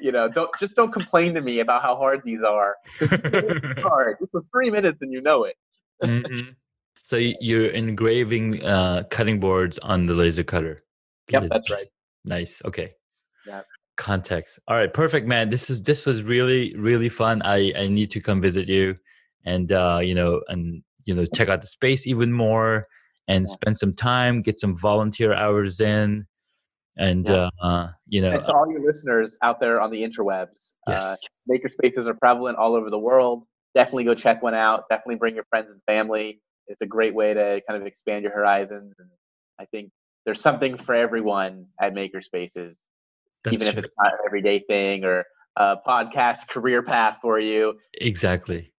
[0.00, 2.76] You know, don't just don't complain to me about how hard these are.
[3.82, 4.16] Hard.
[4.20, 5.56] This was three minutes, and you know it.
[6.02, 6.54] Mhm.
[7.02, 10.80] So you're engraving uh, cutting boards on the laser cutter.
[11.28, 11.88] Yep, that's right.
[12.24, 12.62] Nice.
[12.64, 12.90] Okay.
[13.46, 13.62] Yeah.
[13.96, 14.60] Context.
[14.68, 14.92] All right.
[14.92, 15.50] Perfect, man.
[15.50, 17.42] This is this was really really fun.
[17.44, 18.96] I I need to come visit you,
[19.44, 22.86] and uh, you know, and you know, check out the space even more,
[23.26, 23.52] and Yeah.
[23.52, 26.26] spend some time, get some volunteer hours in,
[26.96, 27.48] and Yeah.
[27.62, 30.92] uh, uh, you know, And to all your listeners out there on the interwebs, uh,
[30.92, 31.18] yes,
[31.50, 33.44] makerspaces are prevalent all over the world.
[33.74, 34.84] Definitely go check one out.
[34.90, 36.40] Definitely bring your friends and family.
[36.66, 38.94] It's a great way to kind of expand your horizons.
[38.98, 39.08] And
[39.58, 39.90] I think
[40.24, 42.74] there's something for everyone at makerspaces,
[43.44, 43.82] that's even if true.
[43.84, 45.24] it's not an everyday thing or
[45.56, 47.78] a podcast career path for you.
[47.94, 48.72] exactly.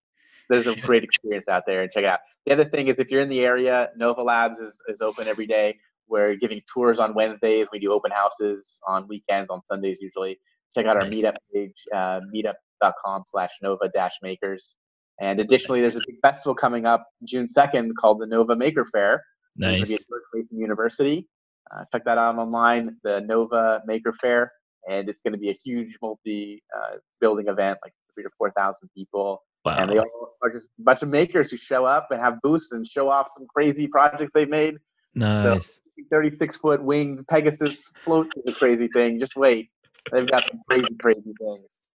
[0.49, 2.19] There's a great experience out there, and check it out.
[2.45, 5.47] The other thing is, if you're in the area, Nova Labs is, is open every
[5.47, 5.77] day.
[6.11, 7.69] We're giving tours on Wednesdays.
[7.71, 10.39] We do open houses on weekends, on Sundays usually.
[10.75, 11.13] Check out our Nice.
[11.23, 14.77] meetup page, uh, meetup.com slash Nova dash makers.
[15.19, 19.23] And additionally, there's a big festival coming up June 2nd called the Nova Maker Faire.
[19.57, 19.91] It's Nice.
[20.01, 21.27] at George Mason University.
[21.73, 24.51] Uh, check that out online, the Nova Maker Faire.
[24.89, 28.89] And it's going to be a huge multi uh, building event, like three to 4,000
[28.95, 29.75] people Wow.
[29.77, 32.71] and they all are just a bunch of makers who show up and have booths
[32.71, 34.77] and show off some crazy projects they've made.
[35.13, 35.79] Nice.
[36.09, 39.19] 36 foot winged Pegasus floats is a crazy thing.
[39.19, 39.69] Just wait.
[40.11, 41.85] They've got some crazy, crazy things.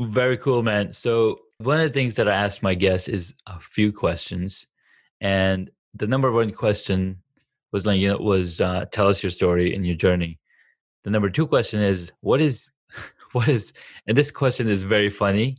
[0.00, 0.92] Very cool, man.
[0.92, 4.66] So one of the things that I asked my guests is a few questions,
[5.20, 7.22] and the number one question
[7.72, 10.38] was like, you know, was uh, tell us your story and your journey.
[11.04, 12.70] The number two question is what is,
[13.32, 13.72] what is,
[14.06, 15.58] and this question is very funny.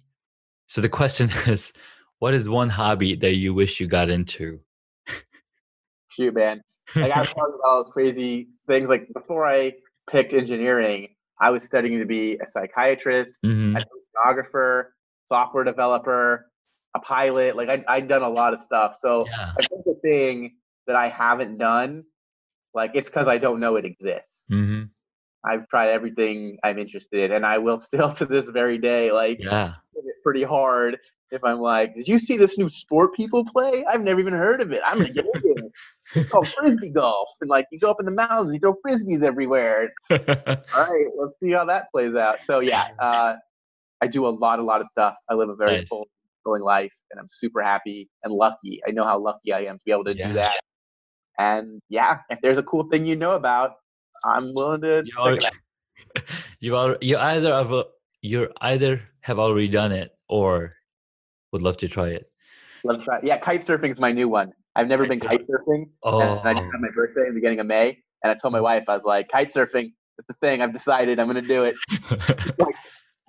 [0.68, 1.72] So the question is,
[2.20, 4.60] what is one hobby that you wish you got into?
[6.10, 6.62] Shoot, man.
[6.96, 8.90] Like I was talking about all those crazy things.
[8.90, 9.74] Like before I
[10.10, 13.76] picked engineering, I was studying to be a psychiatrist, Mhm.
[13.78, 16.50] a photographer, software developer,
[16.96, 17.56] a pilot.
[17.56, 18.98] Like I, I'd done a lot of stuff.
[19.00, 19.52] So Yeah.
[19.60, 20.56] I think the thing
[20.88, 22.04] that I haven't done,
[22.74, 24.46] like it's because I don't know it exists.
[24.50, 24.84] hmm
[25.48, 29.40] I've tried everything I'm interested in, and I will still to this very day, like
[29.40, 29.76] Yeah.
[29.96, 30.98] it pretty hard
[31.32, 33.84] if I'm like, did you see this new sport people play?
[33.86, 34.82] I've never even heard of it.
[34.86, 35.72] I'm gonna get into it.
[36.14, 39.24] It's called frisbee golf, and like you go up in the mountains, you throw frisbees
[39.24, 39.90] everywhere.
[40.12, 40.18] All
[40.76, 42.38] right, let's see how that plays out.
[42.48, 43.36] So yeah, uh,
[44.02, 45.16] I do a lot, a lot of stuff.
[45.30, 45.88] I live a very Nice.
[45.88, 46.08] full,
[46.44, 48.82] fulfilling life, and I'm super happy and lucky.
[48.88, 50.28] I know how lucky I am to be able to Yeah.
[50.28, 50.60] do that.
[51.38, 53.72] And yeah, if there's a cool thing you know about,
[54.24, 55.04] I'm willing to.
[55.06, 55.54] you check already, it
[56.18, 56.24] out.
[56.62, 57.86] you al- you either have a,
[58.22, 60.76] you either have already done it or
[61.56, 62.30] would love to try it.
[62.84, 63.20] Love to try.
[63.24, 64.52] Yeah, kite surfing is my new one.
[64.76, 66.96] I've never been Kite kite surfing, Oh, and I just had my oh.
[66.96, 68.64] birthday in the beginning of May, and I told my mm.
[68.64, 69.94] wife I was like, kite surfing.
[70.18, 70.62] It's the thing.
[70.62, 71.76] I've decided I'm gonna do it.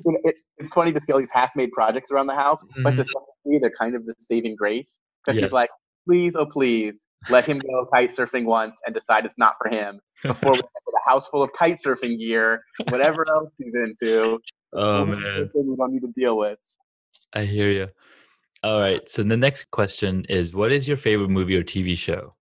[0.05, 2.97] Know, it, it's funny to see all these half-made projects around the house, but to
[2.97, 2.97] mm-hmm.
[2.97, 5.47] some degree, they're kind of the saving grace because Yes.
[5.47, 5.70] she's like,
[6.07, 10.01] please, oh please, let him go kite surfing once and decide it's not for him
[10.22, 14.39] before we have a house full of kite surfing gear, whatever else he's into.
[14.74, 16.59] oh man, we don't need to deal with.
[17.33, 17.89] I hear you.
[18.62, 19.09] All right.
[19.09, 22.34] So the next question is, what is your favorite movie or TV show?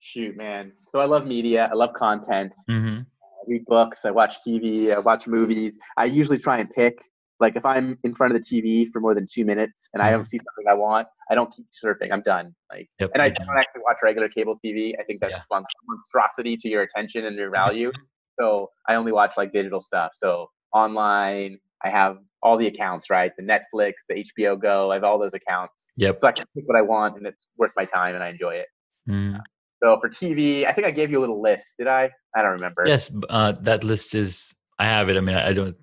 [0.00, 0.72] Shoot, man.
[0.88, 1.68] So I love media.
[1.70, 2.52] I love content.
[2.68, 3.00] Mm-hmm.
[3.00, 4.04] I read books.
[4.04, 4.94] I watch TV.
[4.94, 5.78] I watch movies.
[5.96, 6.98] I usually try and pick.
[7.40, 10.10] Like if I'm in front of the TV for more than two minutes and I
[10.12, 12.12] don't see something I want, I don't keep surfing.
[12.12, 12.54] I'm done.
[12.70, 13.10] Like, Yep.
[13.14, 14.92] and I you're don't actually watch regular cable TV.
[15.00, 15.56] I think that's Yeah.
[15.58, 17.90] a monstrosity to your attention and your value.
[18.38, 20.12] So I only watch like digital stuff.
[20.14, 23.32] So online, I have all the accounts, right?
[23.36, 24.90] The Netflix, the HBO Go.
[24.90, 26.20] I have all those accounts, Yep.
[26.20, 28.54] so I can pick what I want, and it's worth my time, and I enjoy
[28.54, 28.66] it.
[29.08, 29.40] Mm.
[29.82, 31.74] So for TV, I think I gave you a little list.
[31.78, 32.10] Did I?
[32.34, 32.84] I don't remember.
[32.86, 33.10] Yes.
[33.28, 34.54] Uh, that list is.
[34.78, 35.16] I have it.
[35.16, 35.76] I mean, I I don't.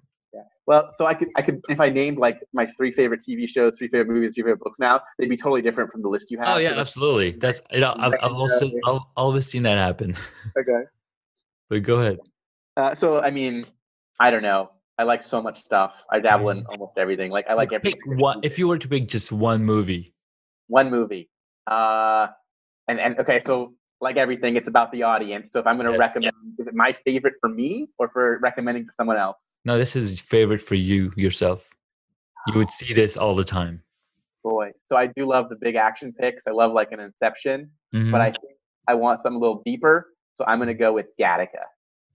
[0.70, 3.80] Well, so I could, I could, if I named like my three favorite TV shows,
[3.80, 6.38] three favorite movies, three favorite books now, they'd be totally different from the list you
[6.38, 6.48] have.
[6.48, 7.32] Oh yeah, absolutely.
[7.32, 7.60] That's.
[7.72, 10.16] You know, I've, I've also I've always seen that happen.
[10.58, 10.84] Okay.
[11.70, 12.18] But go ahead.
[12.78, 13.64] Uh, so I mean,
[14.20, 14.72] I don't know.
[15.00, 16.04] I like so much stuff.
[16.12, 17.32] I dabble in almost everything.
[17.32, 18.42] Like I like every pick one.
[18.44, 20.14] If you were to pick just one movie,
[20.68, 21.30] one movie.
[21.66, 22.28] Uh,
[22.90, 25.54] and and okay, so like everything, it's about the audience.
[25.54, 28.40] So if I'm going to Yes, recommend, is it my favorite for me or for
[28.42, 29.58] recommending to someone else?
[29.64, 31.70] no, this is favorite for you yourself.
[32.48, 33.84] You would see this all the time.
[34.44, 36.46] Boy, so I do love the big action picks.
[36.46, 38.12] I love like an Inception, Mhm.
[38.12, 38.54] but I think
[38.88, 40.08] I want something a little deeper.
[40.34, 41.64] So I'm going to go with Gattaca.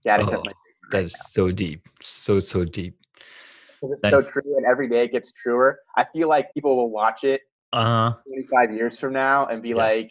[0.05, 0.51] Gattaca's Oh, my
[0.91, 2.97] that is so deep, so so deep.
[3.81, 4.11] It's Nice.
[4.25, 5.79] so true, and every day it gets truer.
[5.97, 7.41] I feel like people will watch it
[7.73, 8.17] Uh huh.
[8.27, 9.75] 25 years from now and be Yeah.
[9.75, 10.09] like,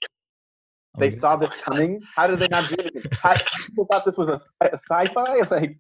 [0.99, 2.01] they saw this coming.
[2.16, 3.05] How did they not do it?
[3.20, 3.35] How,
[3.66, 5.41] people thought this was a, a sci-fi.
[5.51, 5.77] Like,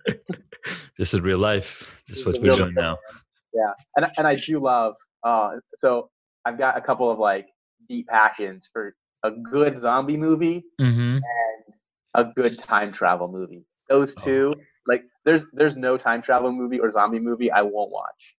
[0.98, 2.02] This is real life.
[2.08, 2.74] This is what we're doing life.
[2.74, 2.98] now.
[3.52, 4.94] Yeah and and I do love.
[5.22, 6.10] Uh, so
[6.44, 7.46] I've got a couple of like
[7.88, 11.18] deep passions for a good zombie movie Mm-hmm.
[11.18, 11.74] and
[12.14, 13.64] a good time travel movie.
[13.88, 14.24] Those Oh.
[14.24, 14.66] two, like,
[15.24, 18.34] there's there's no time travel movie or zombie movie I won't watch.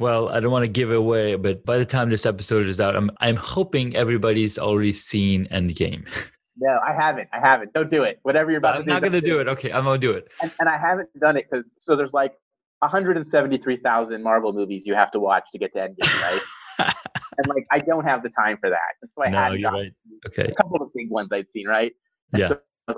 [0.00, 2.80] Well, I don't want to give it away, but by the time this episode is
[2.80, 6.06] out, I'm I'm hoping everybody's already seen Endgame.
[6.56, 7.28] No, I haven't.
[7.32, 7.72] I haven't.
[7.72, 8.20] Don't do it.
[8.22, 8.90] Whatever you're about I'm to do.
[8.92, 9.48] not don't gonna do it.
[9.48, 10.28] Okay, I'm gonna do it.
[10.40, 12.34] and, and I haven't done it because so there's like
[12.78, 16.40] 173,000 Marvel movies you have to watch to get to Endgame, right?
[17.38, 18.78] and like I don't have the time for that.
[19.14, 19.92] So I no, hadn't you're right.
[20.26, 20.44] Okay.
[20.44, 21.92] a couple of big ones I'd seen, right?
[22.32, 22.48] And Yeah.
[22.48, 22.58] So I
[22.88, 22.96] was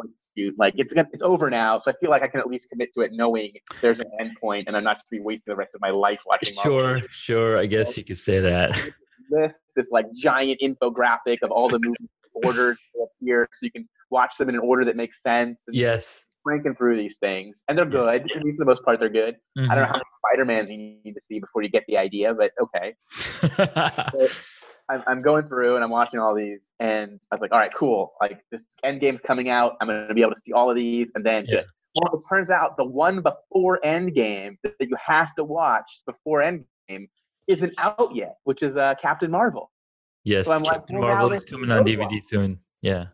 [0.58, 2.90] like, it's gonna, it's over now, so I feel like I can at least commit
[2.94, 5.74] to it, knowing there's an end point, and I'm not just be wasting the rest
[5.74, 6.54] of my life watching.
[6.56, 7.58] Marvel Sure, sure.
[7.58, 8.70] I guess you could say that.
[9.30, 12.76] list, this like giant infographic of all the movies ordered
[13.20, 15.64] here, so you can watch them in an order that makes sense.
[15.66, 16.24] And Yes.
[16.44, 18.22] cranking through these things, and they're good.
[18.22, 19.36] Least for the most part, they're good.
[19.58, 19.86] I don't know Mhm.
[19.86, 22.94] how many Spider-Mans you need to see before you get the idea, but okay.
[24.14, 24.28] So
[24.88, 27.74] I'm, I'm going through and I'm watching all these, and I was like, all right,
[27.74, 28.12] cool.
[28.20, 29.76] Like this end game's coming out.
[29.80, 31.62] I'm going to be able to see all of these, and then Yeah.
[31.94, 36.40] well, it turns out the one before Endgame that that you have to watch before
[36.40, 37.08] Endgame
[37.48, 39.70] isn't out yet, which is uh, Captain Marvel.
[40.24, 42.58] yes, So I'm like, Captain well, Marvel is coming on DVD soon.
[42.82, 43.06] Yeah.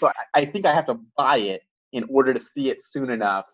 [0.00, 1.62] So I, I think I have to buy it
[1.92, 3.46] in order to see it soon enough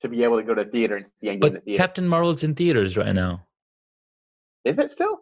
[0.00, 1.82] to be able to go to theater and see Endgame in the But theater.
[1.82, 3.46] Captain Marvel's in theaters right now.
[4.64, 5.18] Is it still?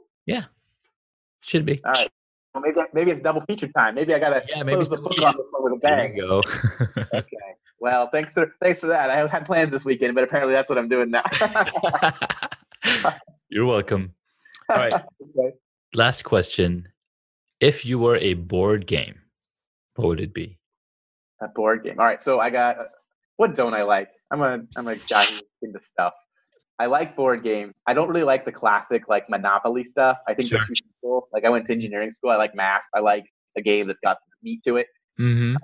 [1.42, 1.80] Should be.
[1.84, 2.10] All right.
[2.54, 3.94] Well, maybe maybe it's double feature time.
[3.94, 6.16] Maybe I gotta Yeah, maybe close the book on this one with a bang.
[6.16, 6.42] go.
[7.14, 7.36] Okay.
[7.80, 9.10] Well, thanks for thanks for that.
[9.10, 11.22] I had plans this weekend, but apparently that's what I'm doing now.
[13.48, 14.14] You're welcome.
[14.68, 14.92] All right.
[14.92, 15.54] Okay.
[15.94, 16.88] Last question.
[17.60, 19.20] If you were a board game,
[19.94, 20.58] what would it be?
[21.40, 22.00] A board game.
[22.00, 22.20] All right.
[22.20, 22.76] So I got.
[23.36, 24.08] What don't I like?
[24.32, 26.14] I'm a I'm a guy who's into stuff.
[26.78, 27.80] I like board games.
[27.86, 30.18] I don't really like the classic like Monopoly stuff.
[30.28, 30.58] I think Sure.
[30.58, 31.28] they're too simple.
[31.32, 32.30] Like I went to engineering school.
[32.30, 32.82] I like math.
[32.94, 33.24] I like
[33.56, 34.86] a game that's got some meat to it.
[35.18, 35.56] Mm-hmm.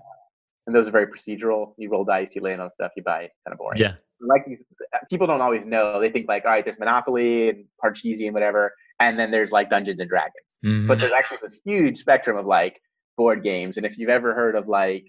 [0.67, 1.75] And those are very procedural.
[1.77, 3.31] You roll dice, you land on stuff, you buy it.
[3.47, 3.81] Kind of boring.
[3.81, 3.95] Yeah.
[4.21, 4.65] like these
[5.11, 6.01] people don't always know.
[6.01, 9.69] They think like, all right, there's Monopoly and Parcheesi and whatever, and then there's like
[9.69, 10.59] Dungeons and Dragons.
[10.65, 10.89] Mhm.
[10.89, 12.81] But there's actually this huge spectrum of like
[13.19, 13.77] board games.
[13.77, 15.05] And if you've ever heard of like,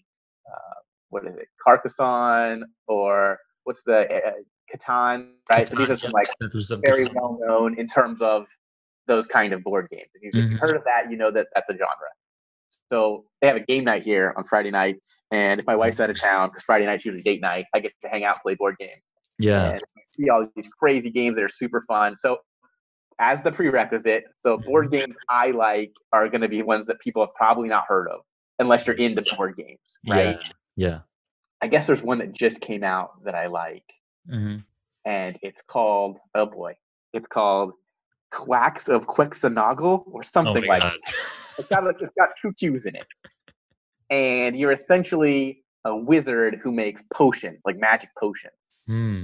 [0.52, 0.74] uh,
[1.10, 4.32] what is it, Carcassonne or what's the uh,
[4.74, 5.68] Catan, right?
[5.68, 7.14] so these are some like very Catan.
[7.14, 8.48] well known in terms of
[9.08, 10.08] those kind of board games.
[10.16, 10.62] If you've, if you've Mhm.
[10.62, 12.10] heard of that, you know that that's a genre.
[12.92, 16.10] So they have a game night here on Friday nights, and if my wife's out
[16.10, 18.76] of town, because Friday night's usually date night, I get to hang out, play board
[18.80, 19.02] games,
[19.40, 19.72] Yeah.
[19.74, 22.16] and see all these crazy games that are super fun.
[22.16, 22.40] So
[23.20, 27.26] as the prerequisite, so board games I like are going to be ones that people
[27.26, 28.22] have probably not heard of,
[28.60, 30.38] unless you're into board games, right?
[30.76, 30.88] Yeah.
[30.90, 31.00] Yeah.
[31.62, 33.84] I guess there's one that just came out that I like
[34.30, 34.58] hmm
[35.06, 36.76] and it's called oh boy,
[37.14, 37.74] it's called
[38.32, 40.82] Quacks of Quixonagle or Oh something my like.
[40.82, 40.98] god.
[41.58, 43.06] It's got like it's got two Q's in it,
[44.10, 48.54] and you're essentially a wizard who makes potions, like magic potions.
[48.88, 49.22] Hmm.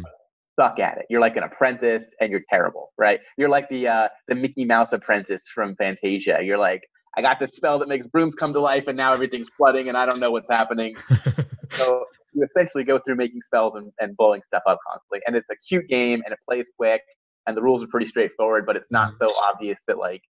[0.60, 1.06] Suck at it.
[1.10, 3.20] You're like an apprentice, and you're terrible, right?
[3.38, 6.40] You're like the uh, the Mickey Mouse apprentice from Fantasia.
[6.44, 6.84] You're like,
[7.18, 9.98] I got this spell that makes brooms come to life, and now everything's flooding, and
[9.98, 10.96] I don't know what's happening.
[11.74, 15.22] So you essentially go through making spells and, and blowing stuff up constantly.
[15.28, 17.02] And it's a cute game and it plays quick
[17.48, 19.16] and the rules are pretty straightforward, but it's not mm.
[19.16, 20.22] so obvious that like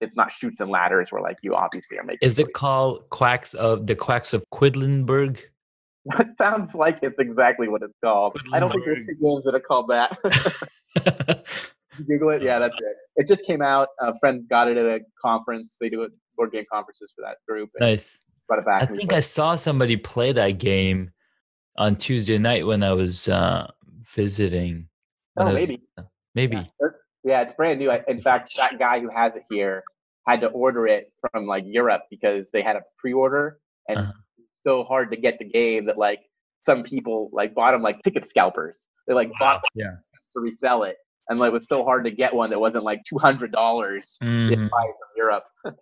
[0.00, 3.54] it's not chutes and ladders where like you obviously are making Is it called Quacks
[3.54, 5.40] of the Quacks of Quedlinburg?
[6.04, 8.36] That sounds like it's exactly what it's called.
[8.52, 10.18] I don't think there's two games that are called that.
[12.08, 12.42] Google it.
[12.42, 12.96] Yeah, that's it.
[13.14, 13.86] It just came out.
[14.00, 15.76] A friend got it at a conference.
[15.80, 17.70] They do board game conferences for that group.
[17.78, 18.18] And nice.
[18.48, 18.82] brought it back.
[18.82, 21.12] I think I saw somebody play that game
[21.76, 23.70] on Tuesday night when I was uh,
[24.14, 24.88] visiting.
[25.36, 25.82] Oh, was- maybe.
[26.34, 26.56] Maybe.
[26.56, 26.88] Yeah,
[27.24, 27.90] yeah, it's brand new.
[27.90, 29.84] I- In fact, that guy who has it here
[30.26, 33.58] had to order it from like Europe because they had a pre-order
[33.88, 34.12] and Uh-huh.
[34.66, 36.20] so hard to get the game that like
[36.64, 38.86] some people like bought them like ticket scalpers.
[39.06, 39.96] They like bought Yeah.
[40.34, 40.96] to resell it,
[41.28, 44.16] and like, it was so hard to get one that wasn't like two hundred dollars
[44.20, 44.70] from
[45.16, 45.44] Europe.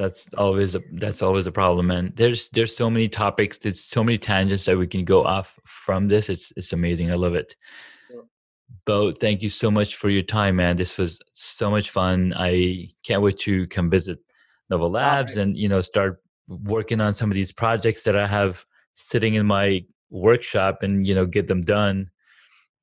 [0.00, 4.02] That's always a that's always a problem, and There's there's so many topics, there's so
[4.02, 6.30] many tangents that we can go off from this.
[6.30, 7.10] It's it's amazing.
[7.10, 7.54] I love it.
[8.10, 8.22] Yeah.
[8.86, 10.78] Bo, thank you so much for your time, man.
[10.78, 12.32] This was so much fun.
[12.34, 14.18] I can't wait to come visit
[14.70, 18.64] Nova Labs and you know start working on some of these projects that I have
[18.94, 22.10] sitting in my workshop and you know get them done.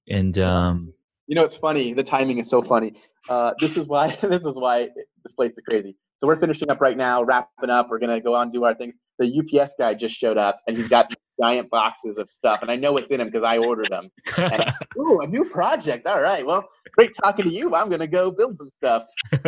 [0.08, 0.94] And um
[1.26, 1.94] You know, it's funny.
[1.94, 3.02] The timing is so funny.
[3.28, 4.90] Uh, this is why this is why
[5.24, 5.96] this place is crazy.
[6.20, 7.90] So we're finishing up right now, wrapping up.
[7.90, 8.96] We're gonna go on and do our things.
[9.20, 12.76] The UPS guy just showed up, and he's got giant boxes of stuff, and I
[12.76, 14.10] know what's in them because I ordered them.
[14.38, 16.08] And I, Ooh, a new project.
[16.08, 16.46] All right.
[16.46, 17.76] Well, great talking to you.
[17.76, 19.04] I'm gonna go build some stuff.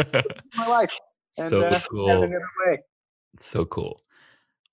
[0.56, 0.92] My life.
[1.38, 2.10] And so uh, cool.
[2.10, 2.80] it another way.
[3.38, 4.02] So cool.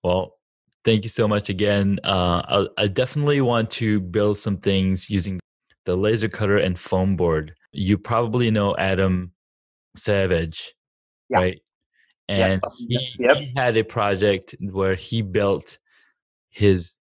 [0.03, 0.37] Well,
[0.85, 1.99] thank you so much again.
[2.03, 5.39] Uh, I, I definitely want to build some things using
[5.85, 7.55] the laser cutter and foam board.
[7.71, 9.31] You probably know Adam
[9.95, 10.73] Savage,
[11.29, 11.37] Yeah.
[11.39, 11.61] right?
[12.29, 12.49] Yep.
[12.51, 13.37] And Oh, he, yep.
[13.37, 15.77] he had a project where he built
[16.49, 16.95] his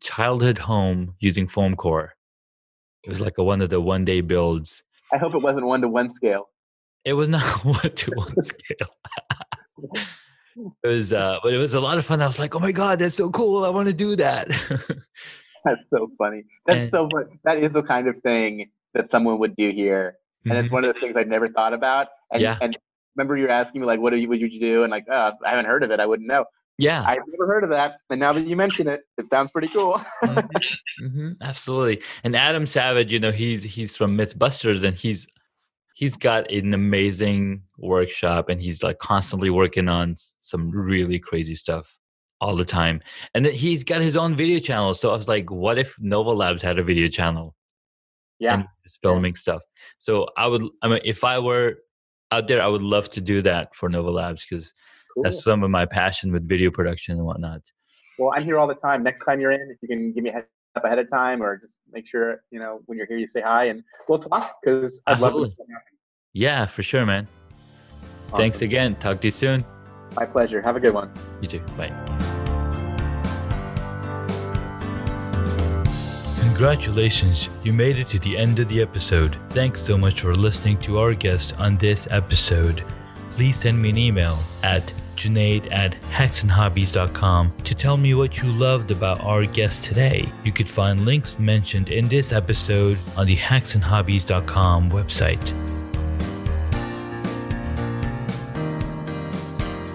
[0.00, 2.14] childhood home using foam core.
[3.04, 4.82] It was like a, one of the one day builds.
[5.12, 6.48] I hope it wasn't one to one scale.
[7.04, 8.88] It was not one to one scale.
[10.84, 12.22] it was, uh, but it was a lot of fun.
[12.22, 13.64] I was like, "Oh my god, that's so cool!
[13.64, 14.48] I want to do that."
[15.64, 16.42] That's so funny.
[16.66, 17.26] That's And- so fun.
[17.44, 20.16] That is the kind of thing that someone would do here.
[20.44, 20.72] and it's Mhm.
[20.72, 22.08] one of those things I'd never thought about.
[22.32, 22.58] And Yeah.
[22.60, 22.76] and
[23.16, 24.82] remember you were asking me like, what do you, would you do?
[24.82, 26.00] And like, oh, I haven't heard of it.
[26.00, 26.44] I wouldn't know.
[26.78, 27.96] yeah, I've never heard of that.
[28.10, 30.00] And now that you mention it, it sounds pretty cool.
[30.98, 32.02] hmm absolutely.
[32.24, 35.26] And Adam Savage, you know, he's he's from MythBusters, and he's
[35.94, 41.96] he's got an amazing workshop, and he's like constantly working on some really crazy stuff
[42.40, 43.00] all the time.
[43.34, 44.94] And then he's got his own video channel.
[44.94, 47.54] So I was like, what if Nova Labs had a video channel?
[48.42, 48.54] yeah.
[48.54, 48.64] and
[49.02, 49.62] filming stuff.
[49.98, 51.76] So I would, I mean, if I were
[52.32, 54.72] out there, I would love to do that for Nova Labs because
[55.14, 55.22] cool.
[55.22, 57.60] that's some of my passion with video production and whatnot.
[58.18, 59.02] Well, I'm here all the time.
[59.02, 61.42] Next time you're in, if you can give me a heads up ahead of time
[61.42, 64.56] or just make sure, you know, when you're here, you say hi and we'll talk
[64.62, 65.52] because I'd love to.
[66.32, 67.28] Yeah, for sure, man.
[68.36, 68.96] Thanks again.
[68.96, 69.64] Talk to you soon.
[70.16, 70.62] My pleasure.
[70.62, 71.12] Have a good one.
[71.42, 71.60] You too.
[71.76, 72.41] Bye.
[76.62, 79.36] Congratulations, you made it to the end of the episode.
[79.50, 82.84] Thanks so much for listening to our guest on this episode.
[83.30, 88.92] Please send me an email at Junaid at hacksandhobbies.com to tell me what you loved
[88.92, 90.30] about our guest today.
[90.44, 95.81] You could find links mentioned in this episode on the hacksandhobbies.com website.